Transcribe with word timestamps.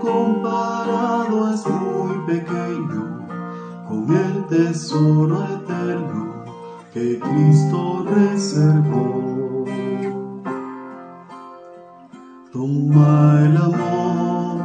comparado 0.00 1.54
es 1.54 1.66
muy 1.66 2.16
pequeño 2.26 3.26
con 3.88 4.16
el 4.16 4.46
tesoro 4.46 5.44
eterno 5.44 6.44
que 6.92 7.18
Cristo 7.18 8.04
reservó. 8.06 9.64
Toma 12.52 13.40
el 13.44 13.56
amor 13.56 14.56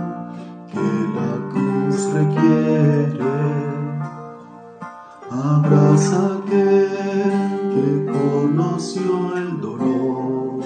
que 0.71 0.88
la 1.17 1.31
cruz 1.52 1.97
requiere. 2.13 3.36
Abraza 5.31 6.19
aquel 6.38 7.33
que 7.73 7.88
conoció 8.11 9.38
el 9.38 9.49
dolor. 9.61 10.63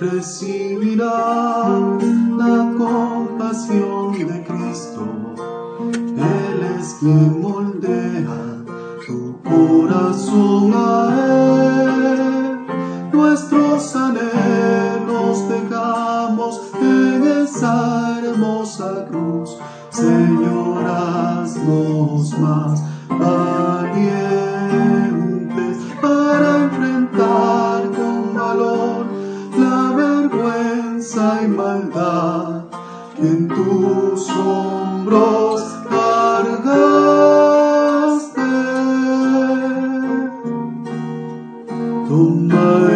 Recibirá 0.00 1.99
de 3.68 4.42
Cristo. 4.42 5.06
Él 6.16 6.62
es 6.78 6.96
quien 6.98 7.40
moldea 7.42 8.64
tu 9.06 9.36
corazón 9.42 10.72
a 10.74 11.14
Él. 12.14 12.66
Nuestros 13.12 13.96
anhelos 13.96 15.46
dejamos 15.48 16.60
en 16.80 17.44
esa 17.44 18.18
hermosa 18.24 19.06
cruz. 19.10 19.58
Señor, 19.90 20.86
haznos 20.86 22.38
más 22.38 22.82
valientes 23.08 24.00
para 26.00 26.64
enfrentar 26.64 27.90
con 27.90 28.34
valor 28.34 29.06
la 29.58 29.92
vergüenza 29.94 31.42
y 31.44 31.48
maldad 31.48 32.29
hombros 35.10 35.62
cargaste. 35.88 36.70
Toma 42.08 42.89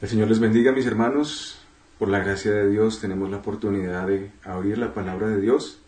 El 0.00 0.08
Señor 0.08 0.28
les 0.30 0.40
bendiga, 0.40 0.72
mis 0.72 0.86
hermanos. 0.86 1.60
Por 1.98 2.08
la 2.08 2.20
gracia 2.20 2.52
de 2.52 2.70
Dios 2.70 3.02
tenemos 3.02 3.30
la 3.30 3.36
oportunidad 3.36 4.06
de 4.06 4.30
abrir 4.44 4.78
la 4.78 4.94
palabra 4.94 5.28
de 5.28 5.42
Dios. 5.42 5.82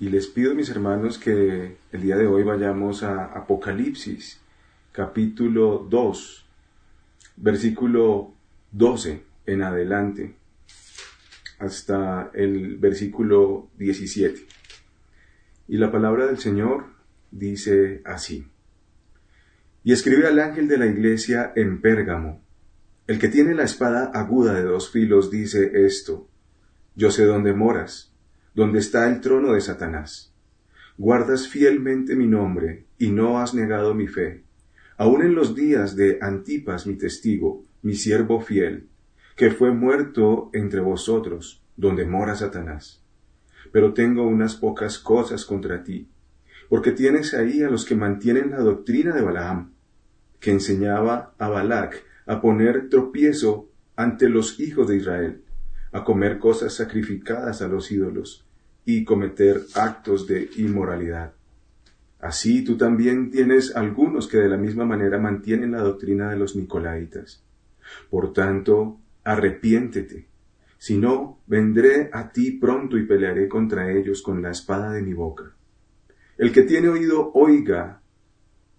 Y 0.00 0.08
les 0.08 0.28
pido, 0.28 0.54
mis 0.54 0.70
hermanos, 0.70 1.18
que 1.18 1.76
el 1.92 2.00
día 2.00 2.16
de 2.16 2.26
hoy 2.26 2.42
vayamos 2.42 3.02
a 3.02 3.26
Apocalipsis, 3.26 4.40
capítulo 4.92 5.86
2, 5.90 6.46
versículo 7.36 8.32
12 8.72 9.22
en 9.44 9.62
adelante, 9.62 10.36
hasta 11.58 12.30
el 12.32 12.78
versículo 12.78 13.68
17. 13.76 14.40
Y 15.68 15.76
la 15.76 15.92
palabra 15.92 16.26
del 16.26 16.38
Señor 16.38 16.86
dice 17.30 18.00
así. 18.06 18.46
Y 19.82 19.92
escribe 19.92 20.26
al 20.28 20.40
ángel 20.40 20.66
de 20.66 20.78
la 20.78 20.86
iglesia 20.86 21.52
en 21.54 21.82
Pérgamo, 21.82 22.43
el 23.06 23.18
que 23.18 23.28
tiene 23.28 23.54
la 23.54 23.64
espada 23.64 24.06
aguda 24.14 24.54
de 24.54 24.62
dos 24.62 24.90
filos 24.90 25.30
dice 25.30 25.86
esto, 25.86 26.26
yo 26.94 27.10
sé 27.10 27.26
dónde 27.26 27.52
moras, 27.52 28.14
dónde 28.54 28.78
está 28.78 29.08
el 29.08 29.20
trono 29.20 29.52
de 29.52 29.60
Satanás. 29.60 30.32
Guardas 30.96 31.48
fielmente 31.48 32.16
mi 32.16 32.26
nombre 32.26 32.86
y 32.98 33.10
no 33.10 33.40
has 33.40 33.52
negado 33.52 33.94
mi 33.94 34.06
fe, 34.06 34.44
aun 34.96 35.22
en 35.22 35.34
los 35.34 35.54
días 35.54 35.96
de 35.96 36.18
Antipas 36.22 36.86
mi 36.86 36.94
testigo, 36.94 37.64
mi 37.82 37.94
siervo 37.94 38.40
fiel, 38.40 38.88
que 39.36 39.50
fue 39.50 39.72
muerto 39.72 40.50
entre 40.54 40.80
vosotros, 40.80 41.62
donde 41.76 42.06
mora 42.06 42.36
Satanás. 42.36 43.04
Pero 43.70 43.92
tengo 43.92 44.26
unas 44.26 44.56
pocas 44.56 44.98
cosas 44.98 45.44
contra 45.44 45.82
ti, 45.82 46.08
porque 46.70 46.92
tienes 46.92 47.34
ahí 47.34 47.62
a 47.62 47.68
los 47.68 47.84
que 47.84 47.96
mantienen 47.96 48.50
la 48.50 48.60
doctrina 48.60 49.14
de 49.14 49.20
Balaam, 49.20 49.74
que 50.40 50.52
enseñaba 50.52 51.34
a 51.38 51.48
Balac 51.48 52.02
a 52.26 52.40
poner 52.40 52.88
tropiezo 52.88 53.70
ante 53.96 54.28
los 54.28 54.60
hijos 54.60 54.88
de 54.88 54.96
Israel, 54.96 55.42
a 55.92 56.04
comer 56.04 56.38
cosas 56.38 56.74
sacrificadas 56.74 57.62
a 57.62 57.68
los 57.68 57.90
ídolos 57.92 58.46
y 58.84 59.04
cometer 59.04 59.60
actos 59.74 60.26
de 60.26 60.50
inmoralidad. 60.56 61.32
Así 62.20 62.64
tú 62.64 62.76
también 62.76 63.30
tienes 63.30 63.76
algunos 63.76 64.28
que 64.28 64.38
de 64.38 64.48
la 64.48 64.56
misma 64.56 64.84
manera 64.84 65.18
mantienen 65.18 65.72
la 65.72 65.82
doctrina 65.82 66.30
de 66.30 66.36
los 66.36 66.56
nicolaitas. 66.56 67.44
Por 68.10 68.32
tanto, 68.32 68.98
arrepiéntete, 69.24 70.26
si 70.78 70.98
no, 70.98 71.40
vendré 71.46 72.10
a 72.12 72.30
ti 72.30 72.52
pronto 72.52 72.98
y 72.98 73.06
pelearé 73.06 73.48
contra 73.48 73.90
ellos 73.90 74.22
con 74.22 74.42
la 74.42 74.50
espada 74.50 74.92
de 74.92 75.02
mi 75.02 75.14
boca. 75.14 75.54
El 76.36 76.52
que 76.52 76.62
tiene 76.62 76.88
oído, 76.88 77.30
oiga 77.32 78.02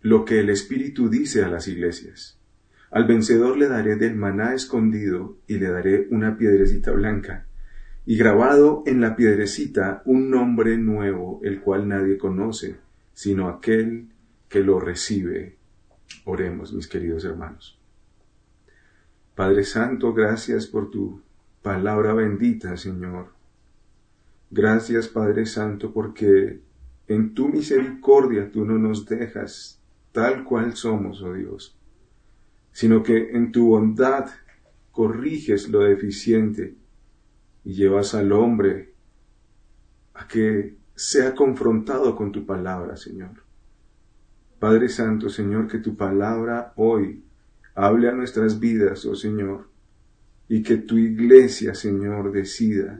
lo 0.01 0.23
que 0.23 0.39
el 0.39 0.49
Espíritu 0.49 1.09
dice 1.09 1.43
a 1.43 1.47
las 1.47 1.67
iglesias. 1.67 2.34
Al 2.95 3.03
vencedor 3.03 3.57
le 3.57 3.67
daré 3.67 3.97
del 3.97 4.15
maná 4.15 4.53
escondido 4.53 5.35
y 5.47 5.57
le 5.57 5.67
daré 5.67 6.07
una 6.11 6.37
piedrecita 6.37 6.91
blanca, 6.91 7.45
y 8.05 8.15
grabado 8.15 8.83
en 8.85 9.01
la 9.01 9.17
piedrecita 9.17 10.01
un 10.05 10.31
nombre 10.31 10.77
nuevo, 10.77 11.41
el 11.43 11.59
cual 11.59 11.89
nadie 11.89 12.17
conoce, 12.17 12.77
sino 13.11 13.49
aquel 13.49 14.07
que 14.47 14.61
lo 14.61 14.79
recibe. 14.79 15.57
Oremos, 16.23 16.71
mis 16.71 16.87
queridos 16.87 17.25
hermanos. 17.25 17.77
Padre 19.35 19.65
Santo, 19.65 20.13
gracias 20.13 20.65
por 20.65 20.89
tu 20.89 21.21
palabra 21.61 22.13
bendita, 22.13 22.77
Señor. 22.77 23.27
Gracias, 24.49 25.09
Padre 25.09 25.45
Santo, 25.45 25.91
porque 25.91 26.61
en 27.09 27.33
tu 27.33 27.49
misericordia 27.49 28.49
tú 28.49 28.63
no 28.63 28.77
nos 28.77 29.05
dejas 29.05 29.81
tal 30.13 30.45
cual 30.45 30.77
somos, 30.77 31.21
oh 31.21 31.33
Dios 31.33 31.77
sino 32.75 33.03
que 33.03 33.29
en 33.31 33.53
tu 33.53 33.67
bondad 33.67 34.25
corriges 34.91 35.69
lo 35.69 35.79
deficiente 35.79 36.75
y 37.63 37.73
llevas 37.73 38.13
al 38.13 38.33
hombre 38.33 38.93
a 40.13 40.27
que 40.27 40.75
sea 40.93 41.33
confrontado 41.35 42.17
con 42.17 42.33
tu 42.33 42.45
palabra, 42.45 42.97
Señor. 42.97 43.45
Padre 44.59 44.89
Santo, 44.89 45.29
Señor, 45.29 45.69
que 45.69 45.77
tu 45.77 45.95
palabra 45.95 46.73
hoy 46.75 47.23
hable 47.75 48.09
a 48.09 48.11
nuestras 48.11 48.59
vidas, 48.59 49.05
oh 49.05 49.15
Señor, 49.15 49.69
y 50.49 50.61
que 50.61 50.75
tu 50.75 50.97
iglesia, 50.97 51.73
Señor, 51.75 52.33
decida 52.33 52.99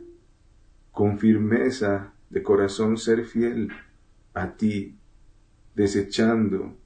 con 0.94 1.20
firmeza 1.20 2.14
de 2.30 2.42
corazón 2.42 2.96
ser 2.98 3.26
fiel 3.26 3.74
a 4.34 4.56
ti, 4.56 4.96
desechando 5.76 6.78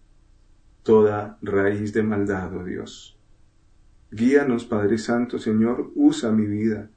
toda 0.89 1.37
raíz 1.43 1.93
de 1.93 2.01
maldad, 2.01 2.51
oh 2.57 2.63
Dios. 2.63 3.15
Guíanos, 4.09 4.65
Padre 4.65 4.97
Santo, 4.97 5.37
Señor, 5.37 5.91
usa 5.93 6.31
mi 6.31 6.47
vida 6.47 6.89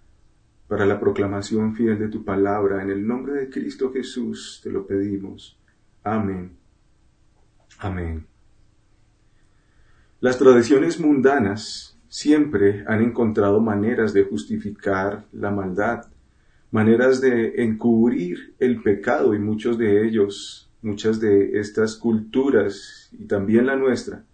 para 0.66 0.86
la 0.86 0.98
proclamación 0.98 1.74
fiel 1.74 1.98
de 1.98 2.08
tu 2.08 2.24
palabra. 2.24 2.82
En 2.82 2.88
el 2.88 3.06
nombre 3.06 3.34
de 3.34 3.50
Cristo 3.50 3.92
Jesús 3.92 4.62
te 4.64 4.70
lo 4.70 4.86
pedimos. 4.86 5.58
Amén. 6.02 6.56
Amén. 7.80 8.24
Las 10.20 10.38
tradiciones 10.38 10.98
mundanas 10.98 12.00
siempre 12.08 12.84
han 12.86 13.02
encontrado 13.02 13.60
maneras 13.60 14.14
de 14.14 14.24
justificar 14.24 15.26
la 15.32 15.50
maldad, 15.50 16.06
maneras 16.70 17.20
de 17.20 17.62
encubrir 17.62 18.54
el 18.58 18.82
pecado 18.82 19.34
y 19.34 19.38
muchos 19.38 19.76
de 19.76 20.06
ellos, 20.06 20.71
muchas 20.82 21.20
de 21.20 21.58
estas 21.58 21.96
culturas 21.96 23.08
y 23.12 23.26
también 23.26 23.66
la 23.66 23.76
nuestra, 23.76 24.24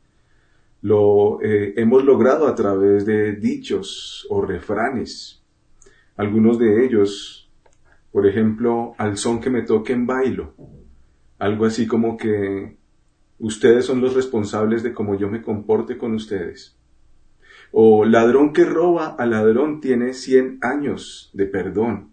lo 0.81 1.43
eh, 1.43 1.75
hemos 1.77 2.05
logrado 2.05 2.47
a 2.47 2.55
través 2.55 3.05
de 3.05 3.33
dichos 3.33 4.27
o 4.31 4.41
refranes. 4.41 5.43
Algunos 6.17 6.59
de 6.59 6.85
ellos, 6.85 7.51
por 8.11 8.27
ejemplo, 8.27 8.95
al 8.99 9.17
son 9.17 9.41
que 9.41 9.51
me 9.51 9.63
toquen 9.63 10.07
bailo. 10.07 10.55
Algo 11.39 11.67
así 11.67 11.87
como 11.87 12.17
que 12.17 12.77
ustedes 13.39 13.85
son 13.85 14.01
los 14.01 14.15
responsables 14.15 14.83
de 14.83 14.93
cómo 14.93 15.17
yo 15.17 15.29
me 15.29 15.43
comporte 15.43 15.99
con 15.99 16.15
ustedes. 16.15 16.77
O 17.71 18.05
ladrón 18.05 18.53
que 18.53 18.65
roba 18.65 19.15
a 19.19 19.27
ladrón 19.27 19.81
tiene 19.81 20.15
cien 20.15 20.59
años 20.63 21.31
de 21.35 21.47
perdón 21.47 22.13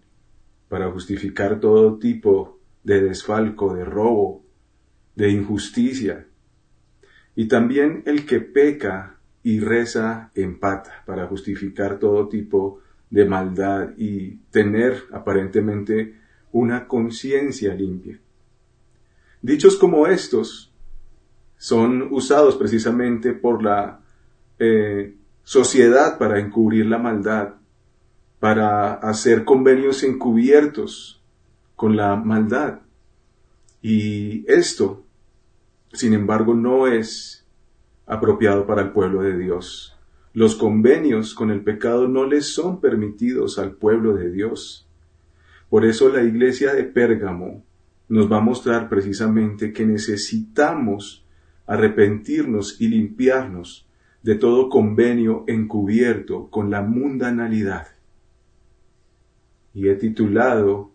para 0.68 0.90
justificar 0.90 1.60
todo 1.60 1.98
tipo 1.98 2.55
de 2.86 3.00
desfalco, 3.00 3.74
de 3.74 3.84
robo, 3.84 4.44
de 5.16 5.28
injusticia. 5.30 6.28
Y 7.34 7.48
también 7.48 8.04
el 8.06 8.24
que 8.24 8.38
peca 8.40 9.18
y 9.42 9.58
reza 9.58 10.30
empata 10.36 11.02
para 11.04 11.26
justificar 11.26 11.98
todo 11.98 12.28
tipo 12.28 12.80
de 13.10 13.24
maldad 13.24 13.90
y 13.96 14.36
tener 14.52 15.02
aparentemente 15.12 16.14
una 16.52 16.86
conciencia 16.86 17.74
limpia. 17.74 18.20
Dichos 19.42 19.76
como 19.76 20.06
estos 20.06 20.72
son 21.56 22.06
usados 22.12 22.56
precisamente 22.56 23.32
por 23.32 23.64
la 23.64 24.00
eh, 24.60 25.12
sociedad 25.42 26.18
para 26.18 26.38
encubrir 26.38 26.86
la 26.86 26.98
maldad, 26.98 27.54
para 28.38 28.94
hacer 28.94 29.44
convenios 29.44 30.04
encubiertos 30.04 31.16
con 31.76 31.96
la 31.96 32.16
maldad. 32.16 32.80
Y 33.80 34.50
esto, 34.50 35.04
sin 35.92 36.14
embargo, 36.14 36.54
no 36.54 36.86
es 36.86 37.46
apropiado 38.06 38.66
para 38.66 38.82
el 38.82 38.90
pueblo 38.90 39.22
de 39.22 39.36
Dios. 39.36 39.96
Los 40.32 40.56
convenios 40.56 41.34
con 41.34 41.50
el 41.50 41.62
pecado 41.62 42.08
no 42.08 42.26
les 42.26 42.52
son 42.52 42.80
permitidos 42.80 43.58
al 43.58 43.72
pueblo 43.72 44.14
de 44.14 44.30
Dios. 44.30 44.88
Por 45.68 45.84
eso 45.84 46.08
la 46.08 46.22
iglesia 46.22 46.74
de 46.74 46.84
Pérgamo 46.84 47.64
nos 48.08 48.30
va 48.30 48.38
a 48.38 48.42
mostrar 48.42 48.88
precisamente 48.88 49.72
que 49.72 49.84
necesitamos 49.84 51.24
arrepentirnos 51.66 52.80
y 52.80 52.88
limpiarnos 52.88 53.88
de 54.22 54.36
todo 54.36 54.68
convenio 54.68 55.44
encubierto 55.46 56.48
con 56.50 56.70
la 56.70 56.82
mundanalidad. 56.82 57.88
Y 59.74 59.88
he 59.88 59.94
titulado 59.94 60.92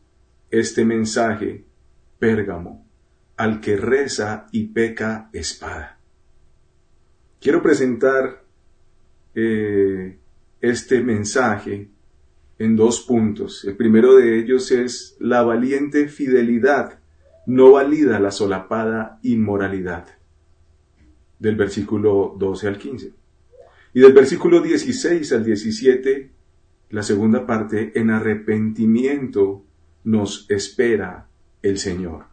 este 0.52 0.86
mensaje 0.86 1.66
Pérgamo, 2.20 2.86
al 3.38 3.60
que 3.62 3.78
reza 3.78 4.48
y 4.52 4.66
peca 4.68 5.30
espada. 5.34 5.98
Quiero 7.40 7.64
presentar 7.64 8.44
eh, 9.34 10.20
este 10.60 11.02
mensaje 11.02 11.90
en 12.60 12.76
dos 12.76 13.02
puntos. 13.02 13.66
El 13.66 13.76
primero 13.76 14.16
de 14.16 14.38
ellos 14.40 14.72
es 14.72 15.18
la 15.20 15.42
valiente 15.42 16.08
fidelidad 16.08 17.00
no 17.48 17.72
valida 17.72 18.20
la 18.20 18.30
solapada 18.30 19.20
inmoralidad 19.24 20.06
del 21.40 21.56
versículo 21.56 22.36
12 22.38 22.68
al 22.68 22.78
15. 22.78 23.14
Y 23.94 24.00
del 24.00 24.14
versículo 24.14 24.62
16 24.62 25.34
al 25.34 25.44
17, 25.44 26.32
la 26.92 27.02
segunda 27.02 27.48
parte, 27.48 27.92
en 28.00 28.12
arrepentimiento 28.12 29.66
nos 30.04 30.50
espera 30.50 31.28
el 31.62 31.78
Señor. 31.78 32.26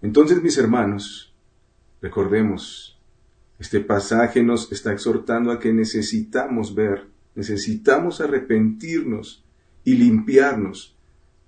Entonces, 0.00 0.42
mis 0.42 0.58
hermanos, 0.58 1.34
recordemos, 2.00 2.98
este 3.58 3.80
pasaje 3.80 4.42
nos 4.42 4.72
está 4.72 4.92
exhortando 4.92 5.52
a 5.52 5.58
que 5.58 5.72
necesitamos 5.72 6.74
ver, 6.74 7.06
necesitamos 7.34 8.20
arrepentirnos 8.20 9.44
y 9.84 9.94
limpiarnos 9.94 10.96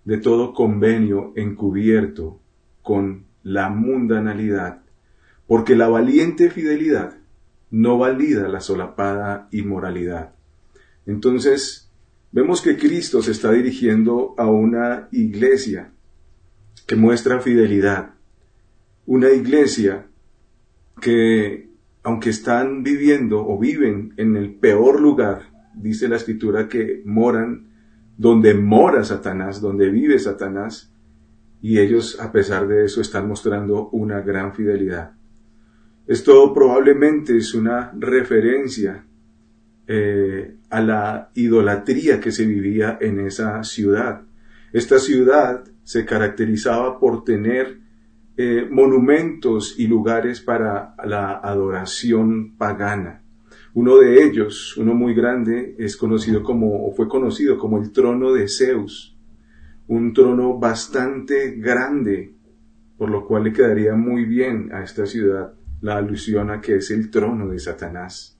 de 0.05 0.19
todo 0.19 0.53
convenio 0.55 1.33
encubierto 1.35 2.41
con 2.83 3.25
la 3.43 3.69
mundanalidad 3.71 4.85
porque 5.47 5.77
la 5.77 5.89
valiente 5.89 6.51
fidelidad 6.51 7.17
no 7.71 7.99
valida 7.99 8.49
la 8.49 8.61
solapada 8.61 9.49
inmoralidad. 9.51 10.35
Entonces, 11.07 11.84
vemos 12.35 12.61
que 12.61 12.77
Cristo 12.77 13.23
se 13.23 13.31
está 13.31 13.53
dirigiendo 13.53 14.35
a 14.37 14.51
una 14.51 15.09
iglesia 15.13 15.93
que 16.85 16.97
muestra 16.97 17.41
fidelidad, 17.41 18.15
una 19.07 19.31
iglesia 19.31 20.09
que, 21.01 21.71
aunque 22.03 22.31
están 22.31 22.83
viviendo 22.83 23.47
o 23.47 23.57
viven 23.57 24.15
en 24.17 24.35
el 24.35 24.53
peor 24.53 25.01
lugar, 25.01 25.43
dice 25.77 26.09
la 26.09 26.17
escritura 26.17 26.69
que 26.69 27.03
moran 27.05 27.69
donde 28.19 28.55
mora 28.55 29.05
Satanás, 29.05 29.61
donde 29.61 29.89
vive 29.89 30.19
Satanás, 30.19 30.93
y 31.63 31.79
ellos 31.79 32.19
a 32.21 32.33
pesar 32.33 32.67
de 32.67 32.85
eso 32.85 33.01
están 33.01 33.29
mostrando 33.29 33.91
una 33.91 34.21
gran 34.23 34.55
fidelidad. 34.55 35.13
Esto 36.09 36.53
probablemente 36.53 37.37
es 37.37 37.55
una 37.55 37.93
referencia 37.97 39.07
eh, 39.87 40.57
a 40.71 40.81
la 40.81 41.31
idolatría 41.35 42.21
que 42.21 42.33
se 42.33 42.47
vivía 42.47 42.99
en 43.01 43.21
esa 43.21 43.63
ciudad. 43.65 44.23
Esta 44.73 44.99
ciudad 44.99 45.65
se 45.83 46.05
caracterizaba 46.05 46.99
por 46.99 47.25
tener 47.25 47.79
eh, 48.37 48.67
monumentos 48.69 49.79
y 49.79 49.87
lugares 49.87 50.41
para 50.41 50.95
la 51.05 51.39
adoración 51.39 52.57
pagana. 52.57 53.23
Uno 53.75 53.99
de 53.99 54.25
ellos, 54.25 54.77
uno 54.77 54.95
muy 54.95 55.15
grande, 55.15 55.77
es 55.79 55.97
conocido 55.97 56.43
como, 56.43 56.87
o 56.87 56.93
fue 56.95 57.09
conocido 57.09 57.59
como 57.59 57.79
el 57.79 57.93
trono 57.93 58.33
de 58.33 58.49
Zeus, 58.49 59.17
un 59.87 60.13
trono 60.13 60.59
bastante 60.59 61.57
grande, 61.57 62.35
por 62.97 63.11
lo 63.11 63.27
cual 63.27 63.45
le 63.45 63.53
quedaría 63.53 63.95
muy 63.95 64.25
bien 64.25 64.73
a 64.73 64.83
esta 64.83 65.07
ciudad 65.07 65.55
la 65.81 65.97
alusión 65.99 66.51
a 66.51 66.61
que 66.61 66.77
es 66.77 66.91
el 66.91 67.11
trono 67.11 67.49
de 67.49 67.59
Satanás. 67.59 68.34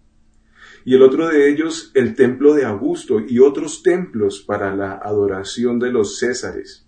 Y 0.85 0.95
el 0.95 1.03
otro 1.03 1.29
de 1.29 1.51
ellos, 1.51 1.91
el 1.95 2.15
templo 2.15 2.55
de 2.55 2.65
Augusto 2.65 3.21
y 3.27 3.39
otros 3.39 3.83
templos 3.83 4.43
para 4.43 4.75
la 4.77 4.93
adoración 4.93 5.79
de 5.79 5.91
los 5.91 6.19
Césares. 6.19 6.87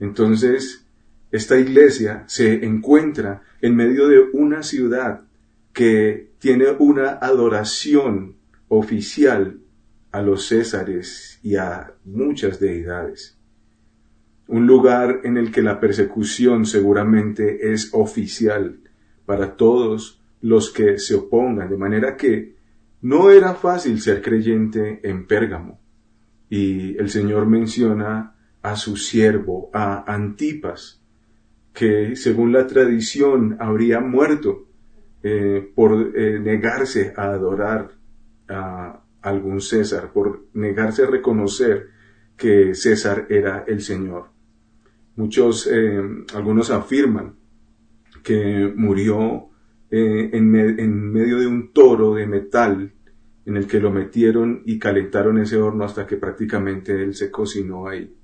Entonces, 0.00 0.84
esta 1.30 1.58
iglesia 1.58 2.24
se 2.26 2.64
encuentra 2.64 3.42
en 3.60 3.76
medio 3.76 4.08
de 4.08 4.20
una 4.32 4.62
ciudad 4.62 5.22
que 5.72 6.30
tiene 6.38 6.66
una 6.78 7.18
adoración 7.20 8.36
oficial 8.68 9.60
a 10.10 10.22
los 10.22 10.48
Césares 10.48 11.38
y 11.42 11.56
a 11.56 11.92
muchas 12.04 12.58
deidades. 12.58 13.38
Un 14.48 14.66
lugar 14.66 15.20
en 15.24 15.36
el 15.36 15.52
que 15.52 15.62
la 15.62 15.78
persecución 15.78 16.66
seguramente 16.66 17.72
es 17.72 17.90
oficial 17.92 18.78
para 19.26 19.56
todos 19.56 20.20
los 20.40 20.70
que 20.70 20.98
se 20.98 21.14
opongan, 21.14 21.68
de 21.68 21.76
manera 21.76 22.16
que 22.16 22.55
no 23.02 23.30
era 23.30 23.54
fácil 23.54 24.00
ser 24.00 24.22
creyente 24.22 25.00
en 25.02 25.26
Pérgamo. 25.26 25.80
Y 26.48 26.96
el 26.96 27.10
Señor 27.10 27.46
menciona 27.46 28.34
a 28.62 28.76
su 28.76 28.96
siervo, 28.96 29.70
a 29.72 30.12
Antipas, 30.12 31.02
que 31.72 32.16
según 32.16 32.52
la 32.52 32.66
tradición 32.66 33.56
habría 33.60 34.00
muerto 34.00 34.66
eh, 35.22 35.72
por 35.74 36.16
eh, 36.16 36.38
negarse 36.40 37.12
a 37.16 37.24
adorar 37.24 37.90
a 38.48 39.02
algún 39.22 39.60
César, 39.60 40.12
por 40.12 40.46
negarse 40.54 41.02
a 41.02 41.06
reconocer 41.06 41.88
que 42.36 42.74
César 42.74 43.26
era 43.28 43.64
el 43.66 43.80
Señor. 43.82 44.26
Muchos, 45.16 45.66
eh, 45.66 46.00
algunos 46.34 46.70
afirman 46.70 47.34
que 48.22 48.72
murió 48.74 49.48
eh, 49.98 50.30
en, 50.34 50.50
medio 50.50 51.38
de 51.38 51.46
un 51.46 51.72
toro 51.72 52.16
de 52.16 52.26
metal 52.26 52.92
en 53.46 53.56
el 53.56 53.66
que 53.66 53.80
lo 53.80 53.90
metieron 53.90 54.62
y 54.66 54.78
calentaron 54.78 55.38
ese 55.38 55.56
horno 55.56 55.84
hasta 55.84 56.06
que 56.06 56.18
prácticamente 56.18 57.02
él 57.02 57.14
se 57.14 57.30
cocinó 57.30 57.88
ahí. 57.88 58.14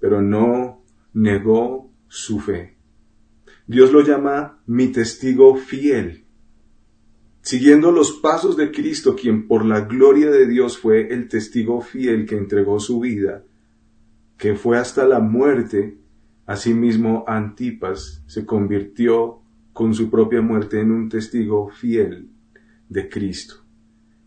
Pero 0.00 0.20
no 0.20 0.82
negó 1.12 1.92
su 2.08 2.40
fe. 2.40 2.76
Dios 3.68 3.92
lo 3.92 4.00
llama 4.00 4.60
mi 4.66 4.88
testigo 4.88 5.54
fiel. 5.54 6.24
Siguiendo 7.42 7.92
los 7.92 8.10
pasos 8.10 8.56
de 8.56 8.72
Cristo, 8.72 9.14
quien 9.14 9.46
por 9.46 9.64
la 9.64 9.82
gloria 9.82 10.32
de 10.32 10.48
Dios 10.48 10.78
fue 10.78 11.14
el 11.14 11.28
testigo 11.28 11.80
fiel 11.80 12.26
que 12.26 12.36
entregó 12.36 12.80
su 12.80 12.98
vida, 12.98 13.44
que 14.36 14.56
fue 14.56 14.78
hasta 14.78 15.06
la 15.06 15.20
muerte, 15.20 15.96
asimismo 16.44 17.24
Antipas 17.28 18.24
se 18.26 18.44
convirtió 18.44 19.43
con 19.74 19.92
su 19.92 20.08
propia 20.08 20.40
muerte 20.40 20.80
en 20.80 20.92
un 20.92 21.08
testigo 21.08 21.68
fiel 21.68 22.30
de 22.88 23.08
Cristo. 23.08 23.56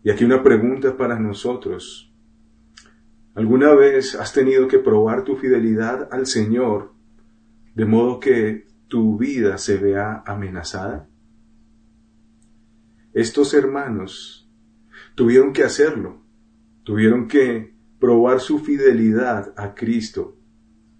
Y 0.04 0.10
aquí 0.10 0.22
una 0.22 0.42
pregunta 0.42 0.96
para 0.96 1.18
nosotros. 1.18 2.14
¿Alguna 3.34 3.74
vez 3.74 4.14
has 4.14 4.34
tenido 4.34 4.68
que 4.68 4.78
probar 4.78 5.24
tu 5.24 5.36
fidelidad 5.36 6.08
al 6.12 6.26
Señor 6.26 6.92
de 7.74 7.86
modo 7.86 8.20
que 8.20 8.66
tu 8.88 9.16
vida 9.16 9.56
se 9.56 9.78
vea 9.78 10.22
amenazada? 10.26 11.08
Estos 13.14 13.54
hermanos 13.54 14.50
tuvieron 15.14 15.54
que 15.54 15.64
hacerlo, 15.64 16.20
tuvieron 16.84 17.26
que 17.26 17.74
probar 17.98 18.40
su 18.40 18.58
fidelidad 18.58 19.54
a 19.56 19.74
Cristo, 19.74 20.36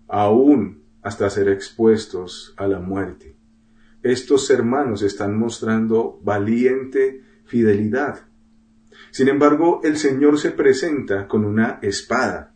aún 0.09 0.85
hasta 1.03 1.29
ser 1.29 1.51
expuestos 1.51 2.55
a 2.57 2.67
la 2.67 2.81
muerte 2.81 3.38
estos 4.03 4.51
hermanos 4.51 5.03
están 5.03 5.39
mostrando 5.39 6.21
valiente 6.23 7.23
fidelidad. 7.45 8.27
Sin 9.11 9.29
embargo, 9.29 9.81
el 9.85 9.97
Señor 9.97 10.39
se 10.39 10.51
presenta 10.51 11.27
con 11.27 11.45
una 11.45 11.79
espada. 11.83 12.55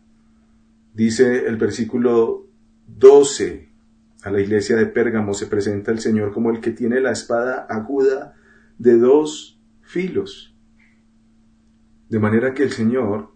Dice 0.93 1.47
el 1.47 1.57
versículo 1.57 2.47
12, 2.87 3.69
a 4.23 4.31
la 4.31 4.39
iglesia 4.39 4.75
de 4.75 4.85
Pérgamo 4.85 5.33
se 5.33 5.47
presenta 5.47 5.91
el 5.91 5.99
Señor 5.99 6.31
como 6.31 6.51
el 6.51 6.61
que 6.61 6.71
tiene 6.71 7.01
la 7.01 7.11
espada 7.11 7.65
aguda 7.69 8.35
de 8.77 8.97
dos 8.97 9.59
filos. 9.81 10.55
De 12.09 12.19
manera 12.19 12.53
que 12.53 12.63
el 12.63 12.71
Señor 12.71 13.33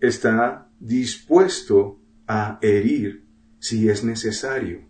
está 0.00 0.68
dispuesto 0.78 2.00
a 2.26 2.58
herir 2.62 3.24
si 3.58 3.88
es 3.88 4.04
necesario. 4.04 4.89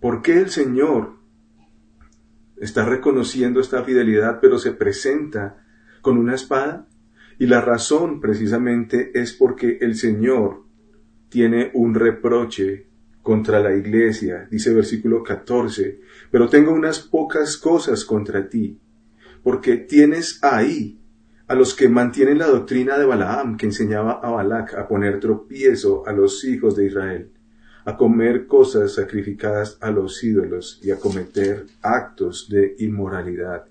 ¿Por 0.00 0.22
qué 0.22 0.38
el 0.38 0.48
Señor 0.48 1.18
está 2.56 2.86
reconociendo 2.86 3.60
esta 3.60 3.84
fidelidad 3.84 4.38
pero 4.40 4.58
se 4.58 4.72
presenta 4.72 5.62
con 6.00 6.16
una 6.16 6.34
espada? 6.34 6.88
Y 7.38 7.46
la 7.46 7.60
razón 7.60 8.18
precisamente 8.18 9.10
es 9.14 9.34
porque 9.34 9.76
el 9.82 9.94
Señor 9.96 10.64
tiene 11.28 11.70
un 11.74 11.94
reproche 11.94 12.86
contra 13.22 13.60
la 13.60 13.74
iglesia, 13.76 14.48
dice 14.50 14.72
versículo 14.72 15.22
14, 15.22 16.00
pero 16.30 16.48
tengo 16.48 16.72
unas 16.72 17.00
pocas 17.00 17.58
cosas 17.58 18.06
contra 18.06 18.48
ti, 18.48 18.80
porque 19.42 19.76
tienes 19.76 20.42
ahí 20.42 20.98
a 21.46 21.54
los 21.54 21.74
que 21.74 21.90
mantienen 21.90 22.38
la 22.38 22.46
doctrina 22.46 22.96
de 22.98 23.04
Balaam, 23.04 23.58
que 23.58 23.66
enseñaba 23.66 24.12
a 24.22 24.30
Balac 24.30 24.74
a 24.74 24.88
poner 24.88 25.20
tropiezo 25.20 26.06
a 26.06 26.12
los 26.12 26.42
hijos 26.44 26.74
de 26.74 26.86
Israel 26.86 27.30
a 27.84 27.96
comer 27.96 28.46
cosas 28.46 28.94
sacrificadas 28.94 29.78
a 29.80 29.90
los 29.90 30.22
ídolos 30.22 30.80
y 30.82 30.90
a 30.90 30.98
cometer 30.98 31.66
actos 31.82 32.48
de 32.48 32.76
inmoralidad. 32.78 33.64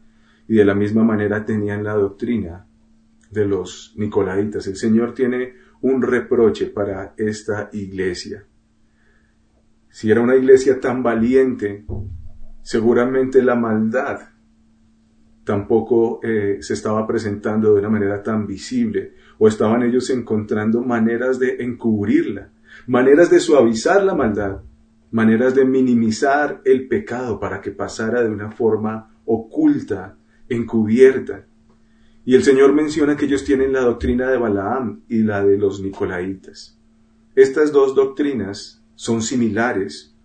Y 0.48 0.56
de 0.56 0.66
la 0.66 0.76
misma 0.76 1.04
manera 1.04 1.46
tenían 1.46 1.84
la 1.84 1.94
doctrina 1.94 2.66
de 3.30 3.46
los 3.46 3.94
nicolaitas. 3.98 4.68
El 4.68 4.78
Señor 4.78 5.14
tiene 5.14 5.54
un 5.82 6.02
reproche 6.02 6.68
para 6.68 7.14
esta 7.18 7.70
iglesia. 7.74 8.46
Si 9.90 10.10
era 10.10 10.22
una 10.22 10.36
iglesia 10.36 10.80
tan 10.80 11.04
valiente, 11.04 11.86
seguramente 12.62 13.42
la 13.42 13.56
maldad 13.56 14.22
tampoco 15.44 16.20
eh, 16.22 16.60
se 16.62 16.74
estaba 16.74 17.08
presentando 17.08 17.74
de 17.74 17.80
una 17.80 17.90
manera 17.90 18.22
tan 18.22 18.46
visible 18.46 19.14
o 19.40 19.48
estaban 19.48 19.82
ellos 19.82 20.10
encontrando 20.12 20.82
maneras 20.82 21.40
de 21.40 21.64
encubrirla 21.64 22.52
maneras 22.88 23.30
de 23.30 23.40
suavizar 23.40 24.04
la 24.04 24.16
maldad, 24.16 24.62
maneras 25.12 25.56
de 25.56 25.66
minimizar 25.66 26.62
el 26.66 26.88
pecado 26.88 27.40
para 27.40 27.62
que 27.62 27.72
pasara 27.72 28.24
de 28.24 28.30
una 28.30 28.52
forma 28.52 29.16
oculta, 29.26 30.18
encubierta. 30.48 31.46
Y 32.26 32.36
el 32.36 32.44
Señor 32.44 32.74
menciona 32.74 33.16
que 33.16 33.26
ellos 33.26 33.44
tienen 33.44 33.74
la 33.74 33.82
doctrina 33.82 34.30
de 34.30 34.38
Balaam 34.38 35.02
y 35.08 35.24
la 35.24 35.44
de 35.44 35.58
los 35.58 35.82
Nicolaitas. 35.82 36.78
Estas 37.36 37.72
dos 37.72 37.96
doctrinas 37.96 38.84
son 38.96 39.22
similares. 39.22 40.16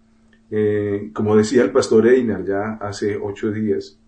Eh, 0.51 1.11
como 1.13 1.37
decía 1.37 1.63
el 1.63 1.71
pastor 1.71 2.07
Einar 2.09 2.45
ya 2.45 2.75
hace 2.81 3.17
ocho 3.17 3.51
días, 3.51 3.99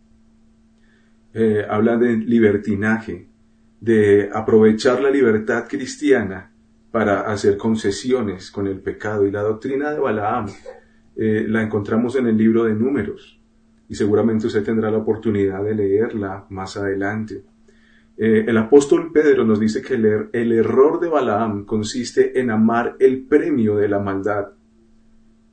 eh, 1.34 1.64
habla 1.68 1.96
de 1.96 2.16
libertinaje, 2.16 3.28
de 3.80 4.30
aprovechar 4.32 5.00
la 5.02 5.10
libertad 5.10 5.66
cristiana 5.68 6.52
para 6.90 7.22
hacer 7.22 7.56
concesiones 7.56 8.50
con 8.50 8.66
el 8.66 8.80
pecado. 8.80 9.26
Y 9.26 9.30
la 9.30 9.42
doctrina 9.42 9.90
de 9.90 9.98
Balaam 9.98 10.46
eh, 11.16 11.44
la 11.48 11.62
encontramos 11.62 12.16
en 12.16 12.26
el 12.26 12.36
libro 12.36 12.64
de 12.64 12.74
números 12.74 13.40
y 13.88 13.94
seguramente 13.94 14.46
usted 14.46 14.64
tendrá 14.64 14.90
la 14.90 14.98
oportunidad 14.98 15.62
de 15.64 15.74
leerla 15.74 16.46
más 16.50 16.76
adelante. 16.76 17.44
Eh, 18.16 18.44
el 18.46 18.56
apóstol 18.56 19.12
Pedro 19.12 19.44
nos 19.44 19.60
dice 19.60 19.82
que 19.82 19.94
el, 19.94 20.30
el 20.32 20.52
error 20.52 21.00
de 21.00 21.08
Balaam 21.08 21.64
consiste 21.64 22.40
en 22.40 22.50
amar 22.50 22.96
el 22.98 23.24
premio 23.26 23.76
de 23.76 23.88
la 23.88 23.98
maldad. 23.98 24.52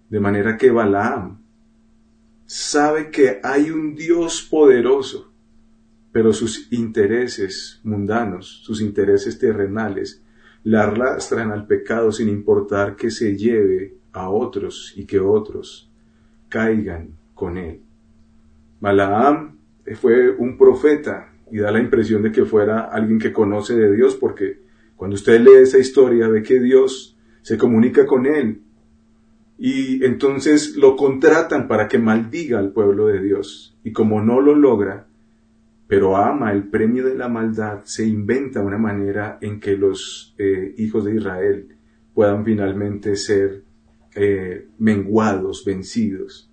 De 0.10 0.20
manera 0.20 0.58
que 0.58 0.72
Balaam 0.72 1.42
sabe 2.46 3.10
que 3.10 3.40
hay 3.44 3.70
un 3.70 3.96
Dios 3.96 4.48
poderoso, 4.50 5.32
pero 6.12 6.32
sus 6.32 6.72
intereses 6.72 7.82
mundanos, 7.84 8.62
sus 8.64 8.82
intereses 8.82 9.38
terrenales, 9.40 10.23
la 10.64 10.84
arrastran 10.84 11.52
al 11.52 11.68
pecado 11.68 12.12
sin 12.12 12.30
importar 12.30 12.96
que 12.96 13.12
se 13.12 13.36
lleve 13.36 13.98
a 14.14 14.30
otros 14.30 14.94
y 14.96 15.06
que 15.06 15.20
otros 15.20 15.92
caigan 16.50 17.18
con 17.34 17.58
él. 17.58 17.82
Balaam 18.80 19.58
fue 19.96 20.30
un 20.30 20.58
profeta 20.58 21.34
y 21.52 21.58
da 21.58 21.72
la 21.72 21.80
impresión 21.80 22.24
de 22.24 22.32
que 22.32 22.46
fuera 22.46 22.82
alguien 22.82 23.20
que 23.20 23.34
conoce 23.34 23.76
de 23.76 23.94
Dios 23.96 24.16
porque 24.16 24.62
cuando 24.96 25.16
usted 25.16 25.42
lee 25.42 25.62
esa 25.62 25.80
historia 25.80 26.28
ve 26.28 26.44
que 26.44 26.60
Dios 26.60 27.18
se 27.42 27.58
comunica 27.58 28.06
con 28.06 28.26
él 28.26 28.62
y 29.58 30.04
entonces 30.04 30.76
lo 30.76 30.96
contratan 30.96 31.68
para 31.68 31.88
que 31.88 32.00
maldiga 32.00 32.60
al 32.60 32.72
pueblo 32.72 33.08
de 33.08 33.22
Dios 33.22 33.78
y 33.84 33.92
como 33.92 34.22
no 34.22 34.42
lo 34.42 34.56
logra, 34.56 35.08
pero 35.88 36.18
ama 36.18 36.52
el 36.52 36.70
premio 36.70 37.06
de 37.06 37.16
la 37.16 37.28
maldad, 37.28 37.84
se 37.84 38.06
inventa 38.06 38.62
una 38.62 38.78
manera 38.78 39.38
en 39.42 39.60
que 39.60 39.78
los 39.78 40.34
eh, 40.38 40.74
hijos 40.78 41.06
de 41.06 41.16
Israel 41.16 41.68
puedan 42.14 42.46
finalmente 42.46 43.16
ser 43.16 43.64
eh, 44.16 44.68
menguados, 44.78 45.66
vencidos. 45.66 46.50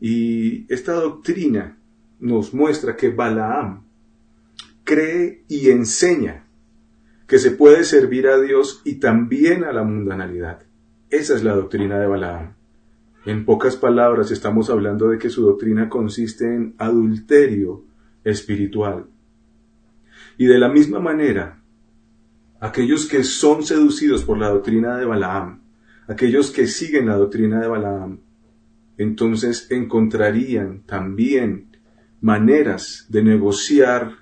Y 0.00 0.72
esta 0.72 0.92
doctrina 0.92 1.78
nos 2.20 2.54
muestra 2.54 2.96
que 2.96 3.10
Balaam 3.10 3.84
cree 4.84 5.44
y 5.48 5.70
enseña 5.70 6.46
que 7.26 7.38
se 7.38 7.50
puede 7.50 7.84
servir 7.84 8.26
a 8.28 8.40
Dios 8.40 8.80
y 8.84 8.94
también 8.96 9.64
a 9.64 9.72
la 9.72 9.82
mundanalidad. 9.82 10.62
Esa 11.10 11.34
es 11.34 11.44
la 11.44 11.54
doctrina 11.54 11.98
de 11.98 12.06
Balaam. 12.06 12.54
En 13.26 13.44
pocas 13.44 13.76
palabras 13.76 14.30
estamos 14.30 14.70
hablando 14.70 15.08
de 15.08 15.18
que 15.18 15.28
su 15.28 15.42
doctrina 15.42 15.88
consiste 15.88 16.46
en 16.46 16.74
adulterio 16.78 17.84
espiritual. 18.30 19.06
Y 20.36 20.46
de 20.46 20.58
la 20.58 20.68
misma 20.68 21.00
manera, 21.00 21.62
aquellos 22.60 23.06
que 23.06 23.24
son 23.24 23.64
seducidos 23.64 24.24
por 24.24 24.38
la 24.38 24.48
doctrina 24.48 24.96
de 24.96 25.04
Balaam, 25.04 25.62
aquellos 26.06 26.50
que 26.50 26.66
siguen 26.66 27.06
la 27.06 27.16
doctrina 27.16 27.60
de 27.60 27.68
Balaam, 27.68 28.20
entonces 28.96 29.70
encontrarían 29.70 30.82
también 30.82 31.76
maneras 32.20 33.06
de 33.08 33.22
negociar 33.22 34.18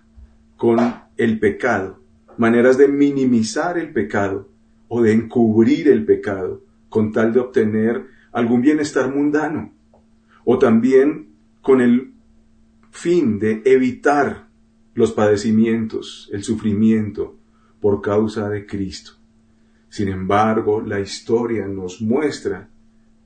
con 0.56 0.78
el 1.16 1.38
pecado, 1.38 2.00
maneras 2.36 2.76
de 2.76 2.88
minimizar 2.88 3.78
el 3.78 3.92
pecado 3.92 4.48
o 4.88 5.02
de 5.02 5.12
encubrir 5.12 5.88
el 5.88 6.04
pecado 6.04 6.62
con 6.88 7.12
tal 7.12 7.32
de 7.32 7.40
obtener 7.40 8.04
algún 8.32 8.60
bienestar 8.60 9.12
mundano, 9.14 9.72
o 10.44 10.58
también 10.58 11.30
con 11.62 11.80
el 11.80 12.12
fin 12.96 13.38
de 13.38 13.60
evitar 13.66 14.48
los 14.94 15.12
padecimientos, 15.12 16.30
el 16.32 16.42
sufrimiento 16.42 17.36
por 17.78 18.00
causa 18.00 18.48
de 18.48 18.64
Cristo. 18.64 19.12
Sin 19.90 20.08
embargo, 20.08 20.80
la 20.80 20.98
historia 20.98 21.68
nos 21.68 22.00
muestra 22.00 22.70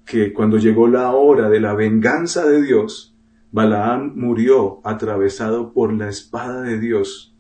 que 0.05 0.33
cuando 0.33 0.59
llegó 0.59 0.89
la 0.89 1.13
hora 1.13 1.49
de 1.49 1.61
la 1.61 1.75
venganza 1.75 2.45
de 2.47 2.63
Dios, 2.63 3.17
Balaam 3.53 4.13
murió 4.17 4.81
atravesado 4.83 5.73
por 5.73 5.93
la 5.93 6.09
espada 6.09 6.63
de 6.63 6.81
Dios. 6.81 7.37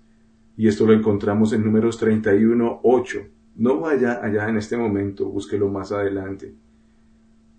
Y 0.57 0.69
esto 0.69 0.87
lo 0.87 0.93
encontramos 0.93 1.53
en 1.53 1.65
números 1.65 1.99
31, 1.99 2.81
8. 2.85 3.19
No 3.57 3.81
vaya 3.81 4.21
allá 4.23 4.49
en 4.49 4.57
este 4.57 4.77
momento, 4.77 5.27
búsquelo 5.27 5.69
más 5.69 5.91
adelante. 5.91 6.55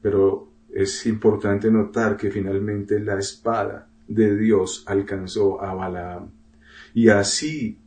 Pero 0.01 0.49
es 0.69 1.05
importante 1.05 1.69
notar 1.69 2.15
que 2.15 2.31
finalmente 2.31 2.99
la 3.01 3.19
espada 3.19 3.90
de 4.13 4.37
Dios 4.37 4.83
alcanzó 4.87 5.61
a 5.61 5.73
Balaam. 5.73 6.31
Y 6.93 7.09
así 7.09 7.79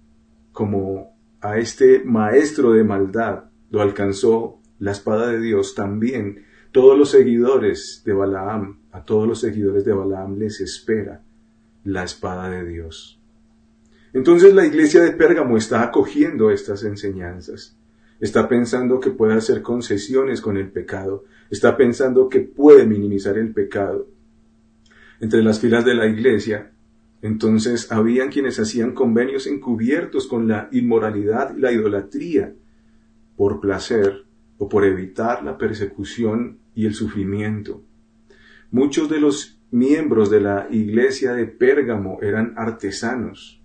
como 0.53 1.17
a 1.41 1.59
este 1.59 2.03
maestro 2.05 2.73
de 2.73 2.85
maldad 2.85 3.45
lo 3.71 3.83
alcanzó 3.83 4.61
la 4.79 4.93
espada 4.93 5.29
de 5.29 5.41
Dios, 5.41 5.75
también 5.75 6.45
todos 6.73 6.99
los 6.99 7.11
seguidores 7.11 8.03
de 8.05 8.13
Balaam, 8.13 8.81
a 8.93 9.05
todos 9.05 9.27
los 9.27 9.41
seguidores 9.41 9.85
de 9.85 9.93
Balaam 9.93 10.39
les 10.39 10.61
espera 10.61 11.23
la 11.85 12.05
espada 12.05 12.51
de 12.51 12.65
Dios. 12.65 13.21
Entonces 14.13 14.55
la 14.55 14.65
iglesia 14.65 15.03
de 15.03 15.13
Pérgamo 15.13 15.57
está 15.57 15.83
acogiendo 15.83 16.51
estas 16.51 16.85
enseñanzas 16.85 17.77
está 18.21 18.49
pensando 18.49 19.01
que 19.01 19.11
puede 19.11 19.35
hacer 19.35 19.63
concesiones 19.63 20.41
con 20.41 20.57
el 20.57 20.71
pecado, 20.71 21.25
está 21.51 21.77
pensando 21.77 22.29
que 22.29 22.41
puede 22.41 22.87
minimizar 22.87 23.37
el 23.37 23.53
pecado. 23.53 24.07
Entre 25.25 25.43
las 25.43 25.59
filas 25.59 25.87
de 25.87 25.95
la 25.95 26.07
iglesia, 26.07 26.73
entonces 27.23 27.91
habían 27.91 28.29
quienes 28.29 28.61
hacían 28.61 28.93
convenios 28.93 29.47
encubiertos 29.47 30.27
con 30.27 30.49
la 30.49 30.69
inmoralidad 30.71 31.57
y 31.57 31.61
la 31.61 31.73
idolatría, 31.73 32.53
por 33.35 33.59
placer 33.59 34.27
o 34.59 34.69
por 34.69 34.85
evitar 34.85 35.43
la 35.43 35.57
persecución 35.57 36.59
y 36.75 36.85
el 36.85 36.93
sufrimiento. 36.93 37.83
Muchos 38.71 39.09
de 39.09 39.19
los 39.19 39.59
miembros 39.71 40.29
de 40.29 40.43
la 40.43 40.69
iglesia 40.71 41.33
de 41.33 41.47
Pérgamo 41.47 42.19
eran 42.21 42.53
artesanos, 42.59 43.63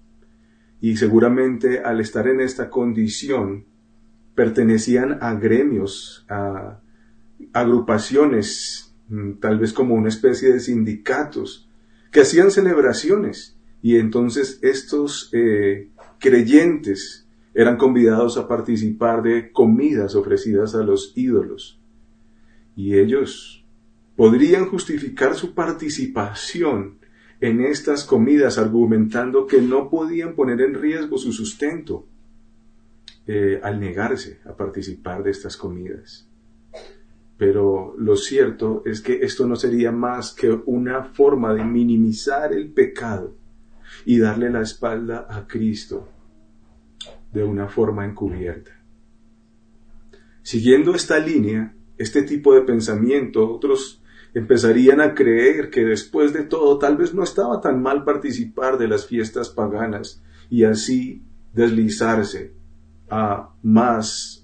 y 0.79 0.95
seguramente 0.95 1.81
al 1.81 1.99
estar 1.99 2.25
en 2.29 2.39
esta 2.39 2.69
condición 2.69 3.65
pertenecían 4.33 5.17
a 5.19 5.33
gremios, 5.33 6.25
a 6.29 6.79
agrupaciones, 7.51 8.88
tal 9.39 9.59
vez 9.59 9.73
como 9.73 9.95
una 9.95 10.09
especie 10.09 10.51
de 10.53 10.59
sindicatos, 10.59 11.69
que 12.11 12.21
hacían 12.21 12.51
celebraciones 12.51 13.57
y 13.81 13.97
entonces 13.97 14.59
estos 14.61 15.29
eh, 15.33 15.89
creyentes 16.19 17.27
eran 17.53 17.77
convidados 17.77 18.37
a 18.37 18.47
participar 18.47 19.23
de 19.23 19.51
comidas 19.51 20.15
ofrecidas 20.15 20.75
a 20.75 20.83
los 20.83 21.13
ídolos. 21.15 21.79
Y 22.75 22.97
ellos 22.97 23.65
podrían 24.15 24.65
justificar 24.65 25.35
su 25.35 25.53
participación 25.53 26.99
en 27.41 27.61
estas 27.61 28.03
comidas 28.03 28.57
argumentando 28.57 29.47
que 29.47 29.61
no 29.61 29.89
podían 29.89 30.35
poner 30.35 30.61
en 30.61 30.75
riesgo 30.75 31.17
su 31.17 31.31
sustento 31.31 32.05
eh, 33.27 33.59
al 33.63 33.79
negarse 33.79 34.39
a 34.45 34.55
participar 34.55 35.23
de 35.23 35.31
estas 35.31 35.55
comidas. 35.55 36.28
Pero 37.39 37.95
lo 37.97 38.17
cierto 38.17 38.83
es 38.85 38.99
que 38.99 39.21
esto 39.21 39.47
no 39.47 39.55
sería 39.55 39.93
más 39.93 40.33
que 40.33 40.51
una 40.65 41.05
forma 41.05 41.53
de 41.53 41.63
minimizar 41.63 42.51
el 42.51 42.69
pecado 42.73 43.33
y 44.03 44.19
darle 44.19 44.49
la 44.49 44.61
espalda 44.61 45.25
a 45.29 45.47
Cristo 45.47 46.09
de 47.31 47.45
una 47.45 47.69
forma 47.69 48.05
encubierta. 48.05 48.71
Siguiendo 50.41 50.93
esta 50.93 51.17
línea, 51.17 51.73
este 51.97 52.23
tipo 52.23 52.53
de 52.53 52.63
pensamiento, 52.63 53.49
otros 53.49 54.03
empezarían 54.33 54.99
a 54.99 55.13
creer 55.13 55.69
que 55.69 55.85
después 55.85 56.33
de 56.33 56.43
todo 56.43 56.77
tal 56.77 56.97
vez 56.97 57.13
no 57.13 57.23
estaba 57.23 57.61
tan 57.61 57.81
mal 57.81 58.03
participar 58.03 58.77
de 58.77 58.89
las 58.89 59.05
fiestas 59.05 59.49
paganas 59.49 60.21
y 60.49 60.65
así 60.65 61.23
deslizarse 61.53 62.53
a 63.09 63.53
más 63.63 64.38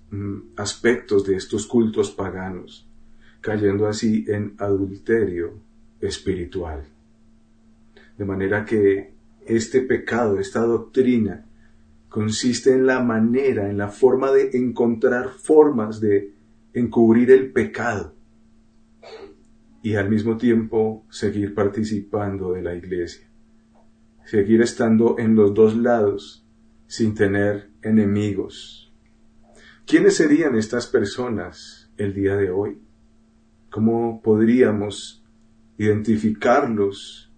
aspectos 0.56 1.26
de 1.26 1.36
estos 1.36 1.68
cultos 1.68 2.12
paganos, 2.12 2.90
cayendo 3.42 3.88
así 3.88 4.26
en 4.28 4.56
adulterio 4.58 5.60
espiritual. 6.00 6.86
De 8.18 8.26
manera 8.26 8.64
que 8.66 9.14
este 9.46 9.82
pecado, 9.82 10.40
esta 10.40 10.62
doctrina, 10.62 11.46
consiste 12.10 12.74
en 12.74 12.86
la 12.86 13.02
manera, 13.02 13.70
en 13.70 13.78
la 13.78 13.90
forma 13.90 14.32
de 14.32 14.52
encontrar 14.54 15.30
formas 15.30 16.00
de 16.00 16.34
encubrir 16.74 17.32
el 17.32 17.52
pecado 17.52 18.16
y 19.82 19.96
al 19.96 20.10
mismo 20.10 20.38
tiempo 20.38 21.06
seguir 21.10 21.54
participando 21.54 22.54
de 22.54 22.62
la 22.62 22.74
iglesia, 22.74 23.30
seguir 24.26 24.62
estando 24.62 25.18
en 25.20 25.36
los 25.36 25.54
dos 25.54 25.76
lados 25.76 26.46
sin 26.88 27.14
tener 27.14 27.70
enemigos. 27.82 28.85
¿Quiénes 29.88 30.16
serían 30.16 30.56
estas 30.56 30.88
personas 30.88 31.92
el 31.98 32.16
día 32.16 32.36
de 32.36 32.50
hoy? 32.50 32.80
¿Cómo 33.70 34.20
podríamos 34.24 35.24
identificarlos 35.78 37.32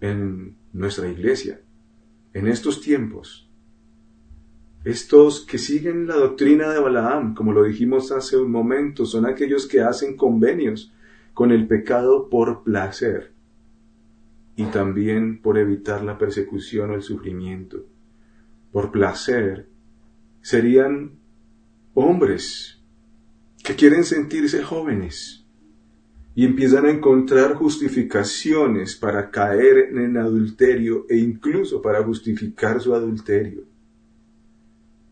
en 0.00 0.56
nuestra 0.72 1.08
iglesia, 1.08 1.60
en 2.32 2.48
estos 2.48 2.80
tiempos? 2.80 3.50
Estos 4.82 5.44
que 5.44 5.58
siguen 5.58 6.06
la 6.06 6.16
doctrina 6.16 6.70
de 6.70 6.80
Balaam, 6.80 7.34
como 7.34 7.52
lo 7.52 7.64
dijimos 7.64 8.12
hace 8.12 8.38
un 8.38 8.50
momento, 8.50 9.04
son 9.04 9.26
aquellos 9.26 9.66
que 9.66 9.82
hacen 9.82 10.16
convenios 10.16 10.94
con 11.34 11.52
el 11.52 11.66
pecado 11.66 12.30
por 12.30 12.62
placer 12.62 13.34
y 14.56 14.64
también 14.64 15.42
por 15.42 15.58
evitar 15.58 16.02
la 16.02 16.16
persecución 16.16 16.92
o 16.92 16.94
el 16.94 17.02
sufrimiento 17.02 17.84
por 18.72 18.90
placer, 18.90 19.68
serían 20.40 21.19
hombres 21.94 22.80
que 23.62 23.74
quieren 23.74 24.04
sentirse 24.04 24.62
jóvenes 24.62 25.44
y 26.34 26.44
empiezan 26.44 26.86
a 26.86 26.90
encontrar 26.90 27.54
justificaciones 27.54 28.96
para 28.96 29.30
caer 29.30 29.90
en 29.92 30.16
adulterio 30.16 31.06
e 31.08 31.18
incluso 31.18 31.82
para 31.82 32.02
justificar 32.02 32.80
su 32.80 32.94
adulterio. 32.94 33.64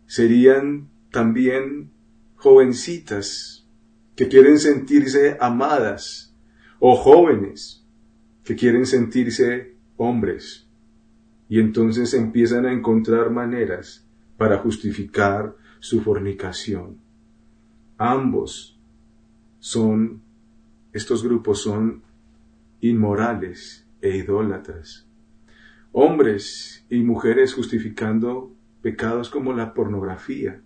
Serían 0.07 0.89
también 1.11 1.91
jovencitas 2.37 3.67
que 4.15 4.29
quieren 4.29 4.59
sentirse 4.59 5.37
amadas 5.41 6.35
o 6.79 6.97
jóvenes 6.97 7.85
que 8.45 8.57
quieren 8.57 8.87
sentirse 8.87 9.77
hombres 9.97 10.67
y 11.49 11.61
entonces 11.61 12.15
empiezan 12.15 12.65
a 12.65 12.73
encontrar 12.73 13.31
maneras 13.31 14.07
para 14.37 14.59
justificar 14.59 15.57
su 15.81 16.01
fornicación. 16.01 16.99
Ambos 17.97 18.79
son, 19.59 20.23
estos 20.93 21.23
grupos 21.23 21.63
son 21.63 22.03
inmorales 22.81 23.87
e 24.01 24.17
idólatras. 24.17 25.07
Hombres 25.93 26.85
y 26.91 27.03
mujeres 27.03 27.55
justificando 27.55 28.53
pecados 28.83 29.31
como 29.31 29.53
la 29.53 29.75
pornografía, 29.75 30.61